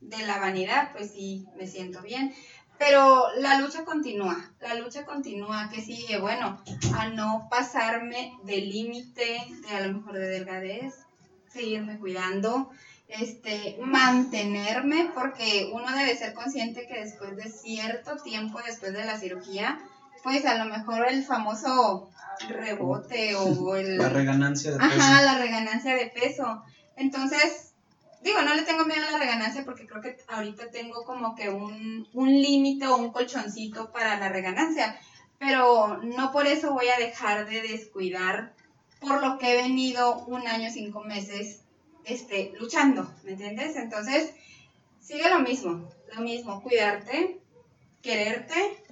de 0.00 0.26
la 0.26 0.38
vanidad, 0.38 0.90
pues 0.92 1.12
sí, 1.12 1.46
me 1.56 1.68
siento 1.68 2.02
bien, 2.02 2.34
pero 2.78 3.26
la 3.38 3.60
lucha 3.60 3.84
continúa, 3.84 4.50
la 4.60 4.74
lucha 4.74 5.04
continúa, 5.04 5.70
que 5.70 5.80
sigue, 5.80 6.18
bueno, 6.18 6.62
a 6.94 7.08
no 7.08 7.48
pasarme 7.50 8.32
del 8.44 8.68
límite 8.68 9.40
de 9.66 9.76
a 9.76 9.86
lo 9.86 9.94
mejor 9.94 10.14
de 10.14 10.28
delgadez, 10.28 10.94
seguirme 11.48 11.98
cuidando, 11.98 12.70
este, 13.08 13.78
mantenerme, 13.80 15.10
porque 15.14 15.70
uno 15.72 15.90
debe 15.96 16.16
ser 16.16 16.34
consciente 16.34 16.86
que 16.86 17.00
después 17.00 17.36
de 17.36 17.50
cierto 17.50 18.16
tiempo, 18.16 18.60
después 18.66 18.92
de 18.92 19.04
la 19.04 19.18
cirugía, 19.18 19.78
pues 20.22 20.44
a 20.44 20.56
lo 20.56 20.64
mejor 20.64 21.06
el 21.08 21.24
famoso 21.24 22.10
rebote 22.48 23.36
o 23.36 23.76
el... 23.76 23.96
La 23.96 24.08
reganancia 24.08 24.72
de 24.72 24.78
peso. 24.78 24.90
Ajá, 24.90 25.22
la 25.22 25.38
reganancia 25.38 25.94
de 25.94 26.06
peso. 26.06 26.62
Entonces, 26.96 27.65
digo, 28.22 28.42
no 28.42 28.54
le 28.54 28.62
tengo 28.62 28.84
miedo 28.84 29.02
a 29.08 29.12
la 29.12 29.18
reganancia 29.18 29.64
porque 29.64 29.86
creo 29.86 30.02
que 30.02 30.16
ahorita 30.28 30.70
tengo 30.70 31.04
como 31.04 31.34
que 31.34 31.48
un, 31.48 32.08
un 32.12 32.28
límite 32.28 32.86
o 32.86 32.96
un 32.96 33.10
colchoncito 33.10 33.92
para 33.92 34.18
la 34.18 34.28
reganancia, 34.28 34.98
pero 35.38 35.98
no 36.02 36.32
por 36.32 36.46
eso 36.46 36.72
voy 36.72 36.88
a 36.88 36.98
dejar 36.98 37.48
de 37.48 37.62
descuidar 37.62 38.54
por 39.00 39.22
lo 39.22 39.38
que 39.38 39.52
he 39.52 39.62
venido 39.62 40.24
un 40.26 40.46
año, 40.46 40.70
cinco 40.70 41.02
meses 41.02 41.62
este, 42.04 42.52
luchando, 42.58 43.12
¿me 43.24 43.32
entiendes? 43.32 43.76
Entonces, 43.76 44.32
sigue 45.00 45.28
lo 45.28 45.40
mismo, 45.40 45.88
lo 46.14 46.22
mismo, 46.22 46.62
cuidarte, 46.62 47.38
quererte 48.02 48.82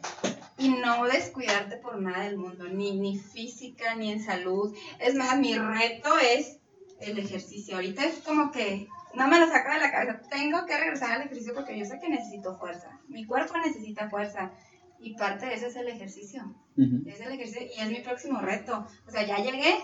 y 0.58 0.68
no 0.68 1.04
descuidarte 1.04 1.76
por 1.76 2.00
nada 2.00 2.24
del 2.24 2.36
mundo, 2.36 2.64
ni, 2.64 2.98
ni 2.98 3.18
física, 3.18 3.94
ni 3.94 4.12
en 4.12 4.22
salud. 4.22 4.76
Es 4.98 5.14
más, 5.14 5.38
mi 5.38 5.56
reto 5.56 6.16
es 6.18 6.58
el 7.04 7.18
ejercicio. 7.18 7.76
Ahorita 7.76 8.04
es 8.04 8.20
como 8.20 8.50
que 8.50 8.88
no 9.14 9.28
me 9.28 9.38
lo 9.38 9.46
saco 9.46 9.72
de 9.72 9.78
la 9.78 9.90
cabeza. 9.90 10.20
Tengo 10.30 10.66
que 10.66 10.76
regresar 10.76 11.12
al 11.12 11.22
ejercicio 11.22 11.54
porque 11.54 11.78
yo 11.78 11.84
sé 11.84 11.98
que 12.00 12.08
necesito 12.08 12.56
fuerza. 12.58 13.00
Mi 13.08 13.24
cuerpo 13.26 13.56
necesita 13.58 14.10
fuerza. 14.10 14.52
Y 15.00 15.14
parte 15.14 15.46
de 15.46 15.54
eso 15.54 15.66
es 15.66 15.76
el 15.76 15.88
ejercicio. 15.88 16.54
Es 16.76 17.20
el 17.20 17.32
ejercicio 17.32 17.62
y 17.76 17.80
es 17.80 17.90
mi 17.90 18.00
próximo 18.00 18.40
reto. 18.40 18.86
O 19.06 19.10
sea, 19.10 19.26
ya 19.26 19.36
llegué, 19.38 19.76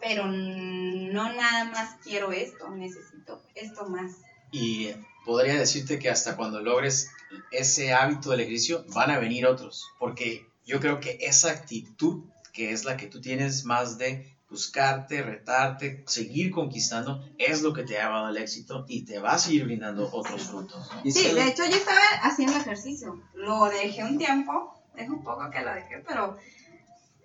pero 0.00 0.26
no 0.26 1.32
nada 1.32 1.64
más 1.66 1.96
quiero 2.02 2.32
esto, 2.32 2.70
necesito 2.70 3.40
esto 3.54 3.86
más. 3.88 4.16
Y 4.50 4.90
podría 5.24 5.54
decirte 5.54 5.98
que 5.98 6.10
hasta 6.10 6.36
cuando 6.36 6.60
logres 6.60 7.10
ese 7.52 7.92
hábito 7.92 8.30
del 8.30 8.40
ejercicio 8.40 8.84
van 8.94 9.10
a 9.10 9.18
venir 9.18 9.46
otros, 9.46 9.92
porque 9.98 10.46
yo 10.64 10.80
creo 10.80 11.00
que 11.00 11.18
esa 11.20 11.50
actitud 11.50 12.24
que 12.52 12.72
es 12.72 12.84
la 12.84 12.96
que 12.96 13.06
tú 13.06 13.20
tienes 13.20 13.64
más 13.64 13.98
de 13.98 14.35
buscarte, 14.48 15.22
retarte, 15.22 16.04
seguir 16.06 16.50
conquistando, 16.50 17.24
es 17.38 17.62
lo 17.62 17.72
que 17.72 17.82
te 17.82 17.98
ha 17.98 18.04
llevado 18.04 18.26
al 18.26 18.36
éxito 18.36 18.84
y 18.88 19.04
te 19.04 19.18
va 19.18 19.32
a 19.32 19.38
seguir 19.38 19.64
brindando 19.64 20.08
otros 20.12 20.42
frutos. 20.42 20.88
Sí, 21.04 21.32
de 21.34 21.48
hecho 21.48 21.64
yo 21.64 21.76
estaba 21.76 22.00
haciendo 22.22 22.56
ejercicio, 22.56 23.20
lo 23.34 23.64
dejé 23.64 24.04
un 24.04 24.18
tiempo, 24.18 24.72
dejo 24.94 25.14
un 25.14 25.24
poco 25.24 25.50
que 25.50 25.62
lo 25.62 25.74
dejé, 25.74 25.98
pero 26.06 26.36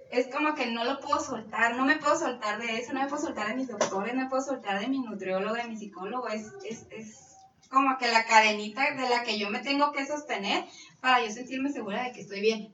es 0.10 0.28
como 0.28 0.56
que 0.56 0.72
no 0.72 0.84
lo 0.84 1.00
puedo 1.00 1.20
soltar, 1.20 1.76
no 1.76 1.86
me 1.86 1.98
puedo 1.98 2.18
soltar 2.18 2.60
de 2.60 2.80
eso, 2.80 2.92
no 2.94 3.02
me 3.02 3.08
puedo 3.08 3.22
soltar 3.22 3.48
de 3.48 3.56
mis 3.56 3.68
doctores, 3.68 4.14
no 4.14 4.24
me 4.24 4.30
puedo 4.30 4.44
soltar 4.44 4.80
de 4.80 4.88
mi 4.88 5.00
nutriólogo, 5.00 5.54
de 5.54 5.64
mi 5.66 5.78
psicólogo, 5.78 6.28
es, 6.28 6.48
es, 6.68 6.86
es 6.90 7.32
como 7.70 7.98
que 7.98 8.12
la 8.12 8.26
cadenita 8.26 8.94
de 8.94 9.10
la 9.10 9.24
que 9.24 9.40
yo 9.40 9.50
me 9.50 9.60
tengo 9.60 9.92
que 9.92 10.06
sostener 10.06 10.66
para 11.00 11.24
yo 11.24 11.32
sentirme 11.32 11.72
segura 11.72 12.04
de 12.04 12.12
que 12.12 12.22
estoy 12.22 12.42
bien. 12.42 12.74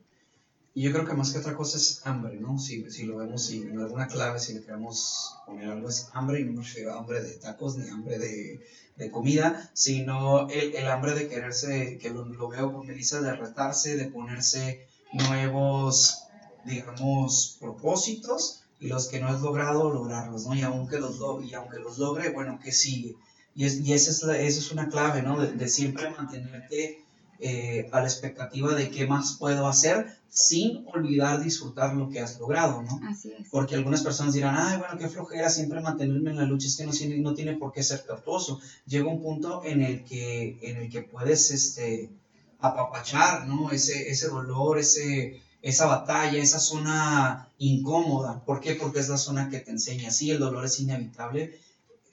Y 0.77 0.83
yo 0.83 0.91
creo 0.93 1.05
que 1.05 1.15
más 1.15 1.31
que 1.31 1.39
otra 1.39 1.55
cosa 1.55 1.79
es 1.79 2.01
hambre, 2.05 2.39
¿no? 2.39 2.59
Si, 2.59 2.87
si 2.91 3.07
lo 3.07 3.17
vemos, 3.17 3.47
si 3.47 3.61
no 3.61 3.81
alguna 3.83 4.05
clave, 4.05 4.39
si 4.39 4.53
le 4.53 4.61
queremos 4.61 5.33
poner 5.47 5.71
algo, 5.71 5.89
es 5.89 6.07
hambre, 6.13 6.39
y 6.39 6.43
no 6.43 6.51
me 6.51 6.61
refiero 6.61 6.93
a 6.93 6.99
hambre 6.99 7.19
de 7.19 7.31
tacos 7.31 7.79
ni 7.79 7.89
hambre 7.89 8.19
de, 8.19 8.63
de 8.95 9.09
comida, 9.09 9.71
sino 9.73 10.47
el, 10.49 10.75
el, 10.75 10.87
hambre 10.87 11.15
de 11.15 11.27
quererse, 11.27 11.97
que 11.97 12.11
lo, 12.11 12.25
lo 12.25 12.47
veo 12.49 12.71
con 12.71 12.85
Melissa, 12.85 13.21
de 13.21 13.35
retarse, 13.35 13.97
de 13.97 14.05
ponerse 14.05 14.85
nuevos 15.13 16.27
digamos, 16.63 17.57
propósitos 17.59 18.61
y 18.79 18.87
los 18.87 19.07
que 19.07 19.19
no 19.19 19.29
has 19.29 19.41
logrado, 19.41 19.91
lograrlos, 19.91 20.45
¿no? 20.45 20.53
Y 20.53 20.61
aunque 20.61 20.99
los, 20.99 21.19
y 21.43 21.55
aunque 21.55 21.79
los 21.79 21.97
logre, 21.97 22.29
bueno, 22.29 22.59
¿qué 22.63 22.71
sigue? 22.71 23.15
Y, 23.55 23.65
es, 23.65 23.79
y 23.79 23.93
esa, 23.93 24.11
es 24.11 24.21
la, 24.21 24.37
esa 24.37 24.59
es 24.59 24.71
una 24.71 24.89
clave, 24.89 25.23
¿no? 25.23 25.39
De, 25.39 25.67
siempre 25.69 26.11
mantenerte 26.11 27.03
eh, 27.39 27.89
a 27.91 28.01
la 28.01 28.07
expectativa 28.07 28.73
de 28.73 28.89
qué 28.89 29.07
más 29.07 29.37
puedo 29.37 29.67
hacer 29.67 30.17
sin 30.29 30.85
olvidar 30.93 31.43
disfrutar 31.43 31.95
lo 31.95 32.09
que 32.09 32.19
has 32.19 32.39
logrado, 32.39 32.81
¿no? 32.83 32.99
Así 33.07 33.31
es. 33.31 33.47
Porque 33.49 33.75
algunas 33.75 34.03
personas 34.03 34.33
dirán, 34.33 34.55
ay, 34.57 34.77
bueno, 34.77 34.97
qué 34.97 35.07
flojera 35.07 35.49
siempre 35.49 35.81
mantenerme 35.81 36.31
en 36.31 36.37
la 36.37 36.45
lucha, 36.45 36.67
es 36.67 36.77
que 36.77 36.85
no 36.85 36.91
tiene, 36.91 37.17
no 37.17 37.33
tiene 37.33 37.53
por 37.53 37.71
qué 37.71 37.81
ser 37.81 38.03
tortuoso. 38.03 38.59
Llega 38.85 39.07
un 39.07 39.21
punto 39.21 39.63
en 39.63 39.81
el 39.81 40.03
que, 40.03 40.59
en 40.61 40.77
el 40.77 40.89
que 40.89 41.01
puedes, 41.01 41.51
este, 41.51 42.11
apapachar, 42.59 43.47
¿no? 43.47 43.71
Ese, 43.71 44.09
ese 44.09 44.27
dolor, 44.27 44.79
ese, 44.79 45.41
esa 45.61 45.85
batalla, 45.85 46.41
esa 46.41 46.59
zona 46.59 47.49
incómoda. 47.57 48.43
¿Por 48.45 48.59
qué? 48.59 48.75
Porque 48.75 48.99
es 48.99 49.09
la 49.09 49.17
zona 49.17 49.49
que 49.49 49.59
te 49.59 49.71
enseña. 49.71 50.11
Sí, 50.11 50.31
el 50.31 50.39
dolor 50.39 50.65
es 50.65 50.79
inevitable, 50.79 51.59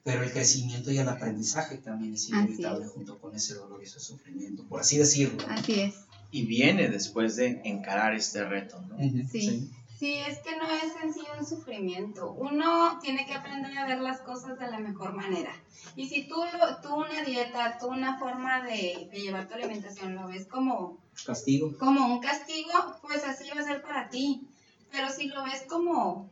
pero 0.04 0.22
el 0.22 0.30
crecimiento 0.30 0.92
y 0.92 0.98
el 0.98 1.08
aprendizaje 1.08 1.78
también 1.78 2.14
es 2.14 2.28
inevitable 2.28 2.86
junto 2.86 3.18
con 3.18 3.34
ese 3.34 3.54
dolor 3.54 3.80
y 3.80 3.86
ese 3.86 3.98
sufrimiento, 3.98 4.62
por 4.64 4.80
así 4.80 4.98
decirlo. 4.98 5.44
Así 5.48 5.80
es. 5.80 5.94
Y 6.30 6.44
viene 6.44 6.88
después 6.88 7.36
de 7.36 7.62
encarar 7.64 8.14
este 8.14 8.44
reto, 8.44 8.80
¿no? 8.88 8.98
sí. 9.28 9.70
Sí, 9.98 10.16
es 10.16 10.40
que 10.40 10.56
no 10.56 10.68
es 10.68 10.92
sencillo 11.00 11.32
el 11.38 11.46
sufrimiento. 11.46 12.32
Uno 12.32 12.98
tiene 13.00 13.24
que 13.24 13.32
aprender 13.32 13.78
a 13.78 13.86
ver 13.86 14.00
las 14.00 14.20
cosas 14.20 14.58
de 14.58 14.70
la 14.70 14.78
mejor 14.78 15.14
manera. 15.14 15.52
Y 15.96 16.08
si 16.08 16.24
tú, 16.24 16.34
tú 16.82 16.96
una 16.96 17.22
dieta, 17.22 17.78
tú 17.78 17.86
una 17.86 18.18
forma 18.18 18.62
de, 18.64 19.08
llevar 19.12 19.48
tu 19.48 19.54
alimentación 19.54 20.16
lo 20.16 20.26
ves 20.26 20.46
como 20.46 20.98
castigo, 21.24 21.78
como 21.78 22.06
un 22.12 22.20
castigo, 22.20 22.72
pues 23.02 23.24
así 23.24 23.48
va 23.56 23.62
a 23.62 23.64
ser 23.64 23.82
para 23.82 24.10
ti. 24.10 24.42
Pero 24.90 25.10
si 25.10 25.28
lo 25.28 25.44
ves 25.44 25.62
como, 25.68 26.28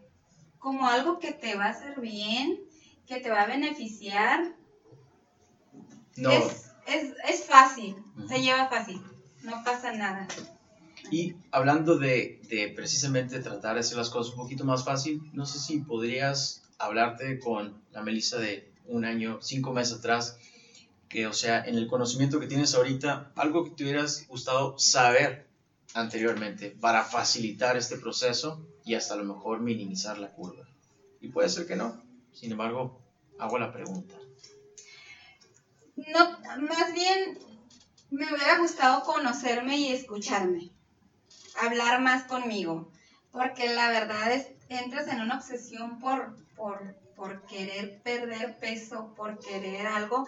como 0.58 0.86
algo 0.88 1.18
que 1.18 1.32
te 1.32 1.54
va 1.54 1.66
a 1.66 1.70
hacer 1.70 2.00
bien, 2.00 2.60
que 3.06 3.20
te 3.20 3.30
va 3.30 3.42
a 3.42 3.46
beneficiar, 3.46 4.54
es, 6.16 6.70
es, 6.86 7.14
es, 7.28 7.44
fácil, 7.44 7.96
se 8.28 8.40
lleva 8.40 8.68
fácil, 8.68 9.00
no 9.42 9.62
pasa 9.64 9.92
nada. 9.92 10.28
Y 11.10 11.34
hablando 11.50 11.98
de, 11.98 12.40
de, 12.48 12.68
precisamente 12.68 13.40
tratar 13.40 13.74
de 13.74 13.80
hacer 13.80 13.98
las 13.98 14.10
cosas 14.10 14.34
un 14.34 14.42
poquito 14.42 14.64
más 14.64 14.84
fácil, 14.84 15.20
no 15.32 15.46
sé 15.46 15.58
si 15.58 15.80
podrías 15.80 16.62
hablarte 16.78 17.38
con 17.38 17.82
la 17.92 18.02
Melissa 18.02 18.38
de 18.38 18.72
un 18.86 19.04
año, 19.04 19.38
cinco 19.42 19.72
meses 19.72 19.98
atrás, 19.98 20.38
que 21.08 21.26
o 21.26 21.32
sea, 21.32 21.64
en 21.64 21.76
el 21.76 21.88
conocimiento 21.88 22.40
que 22.40 22.46
tienes 22.46 22.74
ahorita, 22.74 23.32
algo 23.36 23.64
que 23.64 23.70
te 23.70 23.84
hubieras 23.84 24.26
gustado 24.28 24.78
saber 24.78 25.46
anteriormente 25.94 26.70
para 26.70 27.04
facilitar 27.04 27.76
este 27.76 27.98
proceso 27.98 28.66
y 28.84 28.94
hasta 28.94 29.14
a 29.14 29.18
lo 29.18 29.24
mejor 29.24 29.60
minimizar 29.60 30.18
la 30.18 30.30
curva. 30.30 30.66
Y 31.20 31.28
puede 31.28 31.48
ser 31.48 31.66
que 31.66 31.76
no, 31.76 32.02
sin 32.32 32.52
embargo, 32.52 33.00
hago 33.38 33.58
la 33.58 33.72
pregunta. 33.72 34.14
No, 35.96 36.38
más 36.58 36.92
bien 36.92 37.38
me 38.10 38.26
hubiera 38.26 38.58
gustado 38.58 39.02
conocerme 39.02 39.76
y 39.76 39.92
escucharme 39.92 40.70
hablar 41.60 42.00
más 42.00 42.24
conmigo, 42.24 42.90
porque 43.30 43.74
la 43.74 43.88
verdad 43.88 44.32
es, 44.32 44.48
entras 44.68 45.08
en 45.08 45.20
una 45.20 45.36
obsesión 45.36 45.98
por, 45.98 46.36
por, 46.56 46.94
por 47.14 47.42
querer 47.46 48.00
perder 48.02 48.58
peso, 48.58 49.14
por 49.16 49.38
querer 49.38 49.86
algo 49.86 50.26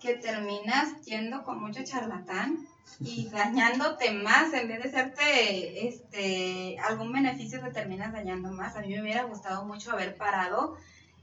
que 0.00 0.14
terminas 0.14 1.02
yendo 1.04 1.44
con 1.44 1.60
mucho 1.60 1.82
charlatán 1.84 2.66
y 3.00 3.28
dañándote 3.32 4.12
más 4.12 4.52
en 4.52 4.68
vez 4.68 4.82
de 4.82 4.88
hacerte 4.88 5.88
este 5.88 6.78
algún 6.78 7.12
beneficio 7.12 7.60
te 7.60 7.70
terminas 7.70 8.12
dañando 8.12 8.50
más. 8.50 8.76
A 8.76 8.80
mí 8.80 8.88
me 8.88 9.02
hubiera 9.02 9.24
gustado 9.24 9.64
mucho 9.64 9.92
haber 9.92 10.16
parado 10.16 10.76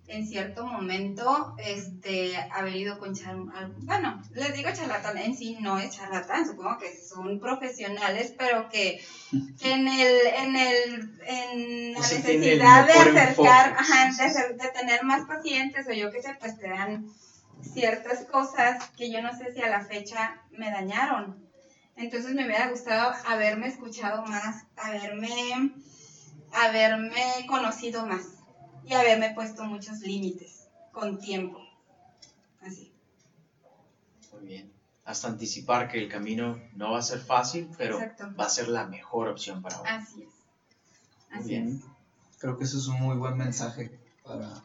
en 0.07 0.27
cierto 0.27 0.65
momento 0.65 1.55
este, 1.57 2.35
haber 2.51 2.75
ido 2.75 2.99
con 2.99 3.15
charlatán, 3.15 3.73
bueno, 3.79 4.21
les 4.33 4.53
digo 4.53 4.69
charlatán, 4.73 5.17
en 5.17 5.35
sí 5.35 5.57
no 5.61 5.79
es 5.79 5.95
charlatán, 5.95 6.45
supongo 6.45 6.77
que 6.77 6.95
son 6.97 7.39
profesionales, 7.39 8.33
pero 8.37 8.67
que, 8.69 9.01
en 9.31 9.87
el, 9.87 10.27
en 10.27 10.55
el, 10.55 11.21
en 11.25 11.93
la 11.93 11.99
necesidad 11.99 12.85
de 12.85 12.93
acercar, 12.93 13.75
ajá, 13.77 14.11
de, 14.17 14.53
de, 14.55 14.69
tener 14.69 15.03
más 15.03 15.25
pacientes 15.25 15.87
o 15.87 15.93
yo 15.93 16.11
qué 16.11 16.21
sé, 16.21 16.35
pues 16.39 16.57
te 16.57 16.69
dan 16.69 17.07
ciertas 17.61 18.25
cosas 18.25 18.89
que 18.97 19.11
yo 19.11 19.21
no 19.21 19.37
sé 19.37 19.53
si 19.53 19.61
a 19.61 19.69
la 19.69 19.85
fecha 19.85 20.41
me 20.51 20.71
dañaron. 20.71 21.49
Entonces 21.95 22.33
me 22.33 22.45
hubiera 22.45 22.69
gustado 22.69 23.13
haberme 23.27 23.67
escuchado 23.67 24.25
más, 24.25 24.65
haberme, 24.75 25.71
haberme 26.51 27.45
conocido 27.47 28.05
más 28.05 28.40
y 28.85 28.93
haberme 28.93 29.33
puesto 29.33 29.63
muchos 29.63 29.99
límites 29.99 30.67
con 30.91 31.19
tiempo. 31.19 31.59
Así. 32.61 32.91
Muy 34.33 34.47
bien. 34.47 34.71
Hasta 35.05 35.27
anticipar 35.27 35.89
que 35.89 35.97
el 35.97 36.09
camino 36.09 36.59
no 36.75 36.91
va 36.91 36.99
a 36.99 37.03
ser 37.03 37.19
fácil, 37.19 37.69
pero 37.77 37.99
va 38.39 38.45
a 38.45 38.49
ser 38.49 38.67
la 38.67 38.85
mejor 38.85 39.27
opción 39.27 39.61
para 39.61 39.77
vos. 39.77 39.87
Así 39.89 40.23
es. 40.23 40.29
Así 41.31 41.49
bien. 41.49 41.81
Creo 42.37 42.57
que 42.57 42.63
eso 42.63 42.77
es 42.77 42.87
un 42.87 42.99
muy 42.99 43.15
buen 43.17 43.37
mensaje 43.37 43.99
para 44.23 44.63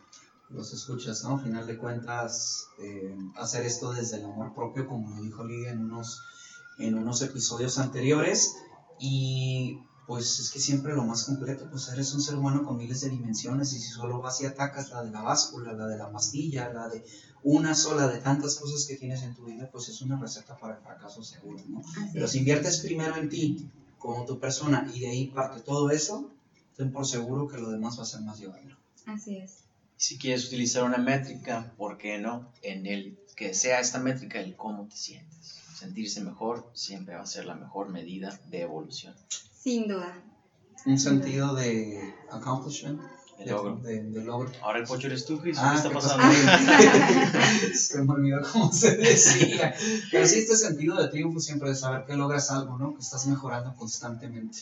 los 0.50 0.72
escuchas, 0.72 1.24
¿no? 1.24 1.34
Al 1.34 1.42
final 1.42 1.66
de 1.66 1.76
cuentas, 1.76 2.68
eh, 2.78 3.16
hacer 3.36 3.66
esto 3.66 3.92
desde 3.92 4.18
el 4.18 4.24
amor 4.24 4.54
propio, 4.54 4.86
como 4.86 5.10
lo 5.10 5.22
dijo 5.22 5.44
Lidia 5.44 5.70
en 5.70 5.84
unos, 5.84 6.22
en 6.78 6.96
unos 6.96 7.22
episodios 7.22 7.78
anteriores, 7.78 8.56
y 8.98 9.80
pues 10.06 10.38
es 10.38 10.50
que 10.50 10.60
siempre 10.60 10.94
lo 10.94 11.04
más 11.04 11.24
completo, 11.24 11.68
pues 11.70 11.88
eres 11.88 12.14
un 12.14 12.22
ser 12.22 12.36
humano 12.36 12.64
con 12.64 12.76
miles 12.76 13.00
de 13.00 13.10
dimensiones 13.10 13.72
y 13.72 13.80
si 13.80 13.88
solo 13.88 14.20
vas 14.20 14.40
y 14.40 14.46
atacas 14.46 14.90
la 14.90 15.02
de 15.02 15.10
la 15.10 15.22
báscula, 15.22 15.72
la 15.72 15.86
de 15.88 15.98
la 15.98 16.10
pastilla, 16.10 16.72
la 16.72 16.88
de 16.88 17.04
una 17.42 17.74
sola 17.74 18.06
de 18.08 18.20
tantas 18.20 18.56
cosas 18.56 18.86
que 18.86 18.96
tienes 18.96 19.22
en 19.22 19.34
tu 19.34 19.44
vida, 19.44 19.68
pues 19.70 19.88
es 19.88 20.00
una 20.02 20.18
receta 20.18 20.56
para 20.56 20.76
el 20.76 20.82
fracaso 20.82 21.22
seguro, 21.24 21.62
¿no? 21.68 21.82
Pero 22.12 22.28
si 22.28 22.38
inviertes 22.38 22.78
primero 22.78 23.16
en 23.16 23.28
ti, 23.28 23.68
como 23.98 24.24
tu 24.24 24.38
persona 24.38 24.88
y 24.94 25.00
de 25.00 25.08
ahí 25.08 25.26
parte 25.28 25.60
todo 25.60 25.90
eso, 25.90 26.30
ten 26.76 26.92
por 26.92 27.06
seguro 27.06 27.48
que 27.48 27.58
lo 27.58 27.70
demás 27.70 27.98
va 27.98 28.02
a 28.02 28.06
ser 28.06 28.20
más 28.20 28.38
llevadero. 28.38 28.76
Así 29.06 29.38
es. 29.38 29.58
Si 29.96 30.18
quieres 30.18 30.46
utilizar 30.46 30.84
una 30.84 30.98
métrica, 30.98 31.72
¿por 31.76 31.96
qué 31.98 32.18
no? 32.18 32.52
En 32.62 32.86
el 32.86 33.18
que 33.34 33.54
sea 33.54 33.80
esta 33.80 33.98
métrica 33.98 34.40
el 34.40 34.54
cómo 34.54 34.86
te 34.86 34.96
sientes. 34.96 35.56
Sentirse 35.74 36.22
mejor 36.22 36.70
siempre 36.74 37.16
va 37.16 37.22
a 37.22 37.26
ser 37.26 37.46
la 37.46 37.54
mejor 37.54 37.88
medida 37.88 38.38
de 38.50 38.62
evolución. 38.62 39.14
Sin 39.66 39.88
duda. 39.88 40.22
Un 40.84 40.96
sentido 40.96 41.52
de 41.56 42.14
accomplishment. 42.30 43.00
De 43.36 43.46
logro. 43.46 43.74
De, 43.78 44.00
logro. 44.22 44.48
Ahora 44.62 44.78
el 44.78 44.84
pocho 44.84 45.08
eres 45.08 45.26
tú, 45.26 45.40
Chris. 45.40 45.58
Ah, 45.60 45.70
¿Qué 45.72 45.78
está 45.78 45.90
pasando? 45.90 46.24
se 47.74 48.00
me 48.00 48.12
olvidó 48.12 48.42
cómo 48.52 48.70
se 48.72 48.96
decía. 48.96 49.74
Pero 50.12 50.24
sí, 50.24 50.38
este 50.38 50.56
sentido 50.56 50.94
de 50.94 51.08
triunfo 51.08 51.40
siempre 51.40 51.70
de 51.70 51.74
saber 51.74 52.04
que 52.04 52.14
logras 52.14 52.48
algo, 52.52 52.78
¿no? 52.78 52.94
Que 52.94 53.00
estás 53.00 53.26
mejorando 53.26 53.74
constantemente. 53.74 54.58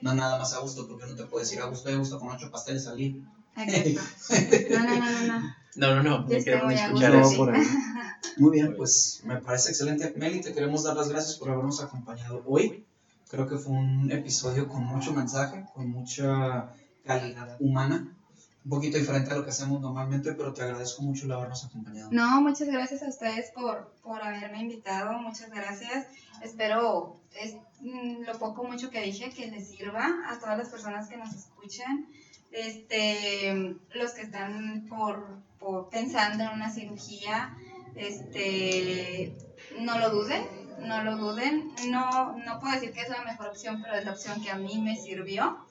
No 0.00 0.12
nada 0.12 0.40
más 0.40 0.52
a 0.54 0.58
gusto, 0.58 0.88
porque 0.88 1.06
no 1.06 1.14
te 1.14 1.26
puedes 1.26 1.52
ir 1.52 1.60
a 1.60 1.66
gusto 1.66 1.88
y 1.88 1.92
a 1.94 1.98
gusto 1.98 2.18
con 2.18 2.30
ocho 2.30 2.50
pasteles 2.50 2.88
al 2.88 2.96
día. 2.96 3.14
No, 3.54 3.64
no, 3.64 4.96
no, 4.96 5.26
no. 5.28 5.54
No, 5.76 6.02
no, 6.02 6.02
no. 6.02 6.26
queremos 6.26 6.74
escuchar 6.74 7.14
eso. 7.14 7.46
Muy 8.38 8.50
bien, 8.50 8.74
pues 8.76 9.20
me 9.22 9.36
parece 9.36 9.68
excelente. 9.68 10.12
Meli, 10.16 10.40
te 10.40 10.52
queremos 10.52 10.82
dar 10.82 10.96
las 10.96 11.10
gracias 11.10 11.36
por 11.36 11.48
habernos 11.48 11.80
acompañado 11.80 12.42
hoy. 12.44 12.84
Creo 13.32 13.48
que 13.48 13.56
fue 13.56 13.72
un 13.72 14.12
episodio 14.12 14.68
con 14.68 14.84
mucho 14.84 15.14
mensaje, 15.14 15.64
con 15.72 15.88
mucha 15.88 16.68
calidad 17.02 17.56
humana. 17.60 18.14
Un 18.62 18.70
poquito 18.70 18.98
diferente 18.98 19.30
a 19.30 19.36
lo 19.36 19.42
que 19.42 19.48
hacemos 19.48 19.80
normalmente, 19.80 20.34
pero 20.34 20.52
te 20.52 20.60
agradezco 20.60 21.02
mucho 21.02 21.24
el 21.24 21.32
habernos 21.32 21.64
acompañado. 21.64 22.10
No, 22.12 22.42
muchas 22.42 22.68
gracias 22.68 23.02
a 23.02 23.08
ustedes 23.08 23.50
por, 23.52 23.90
por 24.02 24.22
haberme 24.22 24.60
invitado. 24.60 25.14
Muchas 25.14 25.48
gracias. 25.48 26.08
Espero 26.42 27.22
es, 27.34 27.56
mm, 27.80 28.24
lo 28.26 28.38
poco 28.38 28.64
mucho 28.64 28.90
que 28.90 29.00
dije 29.00 29.30
que 29.30 29.50
les 29.50 29.66
sirva 29.66 30.10
a 30.28 30.38
todas 30.38 30.58
las 30.58 30.68
personas 30.68 31.08
que 31.08 31.16
nos 31.16 31.34
escuchan. 31.34 32.08
Este, 32.50 33.78
los 33.94 34.10
que 34.12 34.22
están 34.22 34.84
por, 34.90 35.38
por 35.58 35.88
pensando 35.88 36.44
en 36.44 36.50
una 36.50 36.70
cirugía, 36.70 37.56
este, 37.96 39.34
no 39.80 39.98
lo 39.98 40.10
duden, 40.10 40.61
no 40.82 41.02
lo 41.02 41.16
duden. 41.16 41.72
No, 41.88 42.36
no 42.38 42.60
puedo 42.60 42.74
decir 42.74 42.92
que 42.92 43.00
es 43.00 43.08
la 43.08 43.22
mejor 43.24 43.48
opción, 43.48 43.80
pero 43.82 43.96
es 43.96 44.04
la 44.04 44.12
opción 44.12 44.42
que 44.42 44.50
a 44.50 44.56
mí 44.56 44.80
me 44.80 44.96
sirvió 44.96 45.66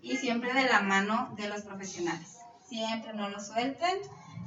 y 0.00 0.16
siempre 0.16 0.52
de 0.52 0.64
la 0.64 0.80
mano 0.80 1.32
de 1.36 1.48
los 1.48 1.62
profesionales. 1.62 2.38
Siempre 2.68 3.12
no 3.14 3.28
lo 3.28 3.40
suelten. 3.40 3.98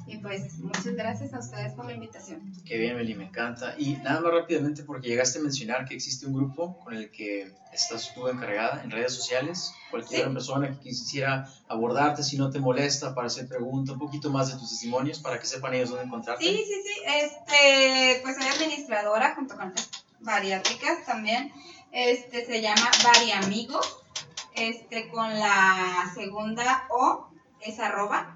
Y 0.07 0.17
pues 0.17 0.59
muchas 0.59 0.93
gracias 0.95 1.33
a 1.33 1.39
ustedes 1.39 1.73
por 1.73 1.85
la 1.85 1.93
invitación. 1.93 2.53
Qué 2.65 2.77
bien, 2.77 2.95
Meli, 2.95 3.15
me 3.15 3.25
encanta. 3.25 3.75
Y 3.77 3.97
nada 3.97 4.21
más 4.21 4.33
rápidamente, 4.33 4.83
porque 4.83 5.07
llegaste 5.07 5.39
a 5.39 5.41
mencionar 5.41 5.85
que 5.85 5.95
existe 5.95 6.27
un 6.27 6.33
grupo 6.33 6.79
con 6.79 6.93
el 6.93 7.09
que 7.09 7.51
estás 7.73 8.13
tú 8.13 8.27
encargada 8.27 8.83
en 8.83 8.91
redes 8.91 9.13
sociales. 9.13 9.73
Cualquier 9.89 10.31
persona 10.31 10.69
que 10.69 10.79
quisiera 10.79 11.49
abordarte, 11.67 12.23
si 12.23 12.37
no 12.37 12.49
te 12.49 12.59
molesta, 12.59 13.15
para 13.15 13.27
hacer 13.27 13.47
preguntas, 13.47 13.93
un 13.93 13.99
poquito 13.99 14.29
más 14.29 14.51
de 14.51 14.59
tus 14.59 14.69
testimonios, 14.69 15.19
para 15.19 15.39
que 15.39 15.45
sepan 15.45 15.73
ellos 15.73 15.89
dónde 15.89 16.05
encontrarte. 16.05 16.43
Sí, 16.43 16.55
sí, 16.55 16.81
sí. 16.83 17.01
Este, 17.05 18.21
pues 18.21 18.35
soy 18.35 18.47
administradora 18.47 19.35
junto 19.35 19.55
con 19.55 19.73
bariátricas 20.19 21.05
también. 21.05 21.51
Este, 21.91 22.45
se 22.45 22.61
llama 22.61 22.91
Variamigos 23.03 24.03
este, 24.55 25.09
con 25.09 25.39
la 25.39 26.11
segunda 26.13 26.87
O 26.89 27.29
es 27.61 27.79
arroba, 27.79 28.34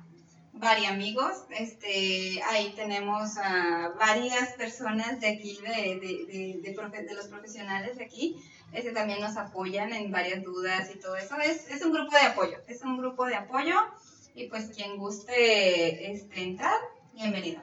amigos, 0.68 1.34
este, 1.52 2.42
ahí 2.44 2.74
tenemos 2.76 3.38
a 3.38 3.94
varias 3.98 4.54
personas 4.54 5.20
de 5.20 5.28
aquí, 5.28 5.60
de, 5.62 6.00
de, 6.00 6.62
de, 6.62 7.14
los 7.16 7.28
profesionales 7.28 7.98
de 7.98 8.04
aquí, 8.04 8.36
este, 8.74 8.92
también 8.92 9.22
nos 9.22 9.38
apoyan 9.38 9.94
en 9.94 10.12
varias 10.12 10.44
dudas 10.44 10.90
y 10.94 11.00
todo 11.00 11.16
eso, 11.16 11.38
es, 11.38 11.70
es 11.70 11.82
un 11.84 11.94
grupo 11.94 12.16
de 12.16 12.22
apoyo, 12.22 12.58
es 12.68 12.82
un 12.84 12.98
grupo 12.98 13.26
de 13.26 13.36
apoyo 13.36 13.76
y 14.36 14.48
pues 14.48 14.70
quien 14.76 14.98
guste 14.98 16.12
este, 16.12 16.42
entrar, 16.42 16.78
bienvenido. 17.14 17.62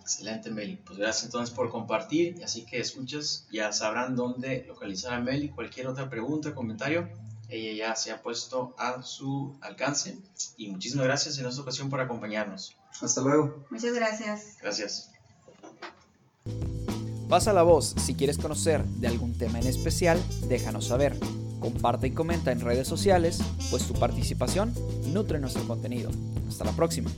Excelente, 0.00 0.50
Meli. 0.50 0.76
Pues 0.84 0.98
gracias 0.98 1.26
entonces 1.26 1.54
por 1.54 1.70
compartir. 1.70 2.42
Así 2.42 2.66
que 2.66 2.80
escuchas, 2.80 3.46
ya 3.52 3.72
sabrán 3.72 4.16
dónde 4.16 4.64
localizar 4.66 5.14
a 5.14 5.20
Meli. 5.20 5.48
Cualquier 5.48 5.86
otra 5.86 6.10
pregunta, 6.10 6.56
comentario, 6.56 7.08
ella 7.52 7.88
ya 7.88 7.96
se 7.96 8.10
ha 8.10 8.22
puesto 8.22 8.74
a 8.78 9.02
su 9.02 9.56
alcance. 9.60 10.18
Y 10.56 10.68
muchísimas 10.68 11.06
gracias 11.06 11.38
en 11.38 11.46
esta 11.46 11.60
ocasión 11.60 11.90
por 11.90 12.00
acompañarnos. 12.00 12.76
Hasta 13.00 13.20
luego. 13.20 13.64
Muchas 13.70 13.94
gracias. 13.94 14.56
Gracias. 14.60 15.10
Pasa 17.28 17.52
la 17.52 17.62
voz, 17.62 17.94
si 17.98 18.14
quieres 18.14 18.36
conocer 18.36 18.84
de 18.84 19.08
algún 19.08 19.36
tema 19.38 19.58
en 19.58 19.66
especial, 19.66 20.22
déjanos 20.48 20.88
saber. 20.88 21.18
Comparte 21.60 22.08
y 22.08 22.10
comenta 22.10 22.52
en 22.52 22.60
redes 22.60 22.86
sociales, 22.88 23.38
pues 23.70 23.86
tu 23.86 23.94
participación 23.94 24.74
nutre 25.12 25.38
nuestro 25.38 25.66
contenido. 25.66 26.10
Hasta 26.48 26.64
la 26.64 26.72
próxima. 26.72 27.10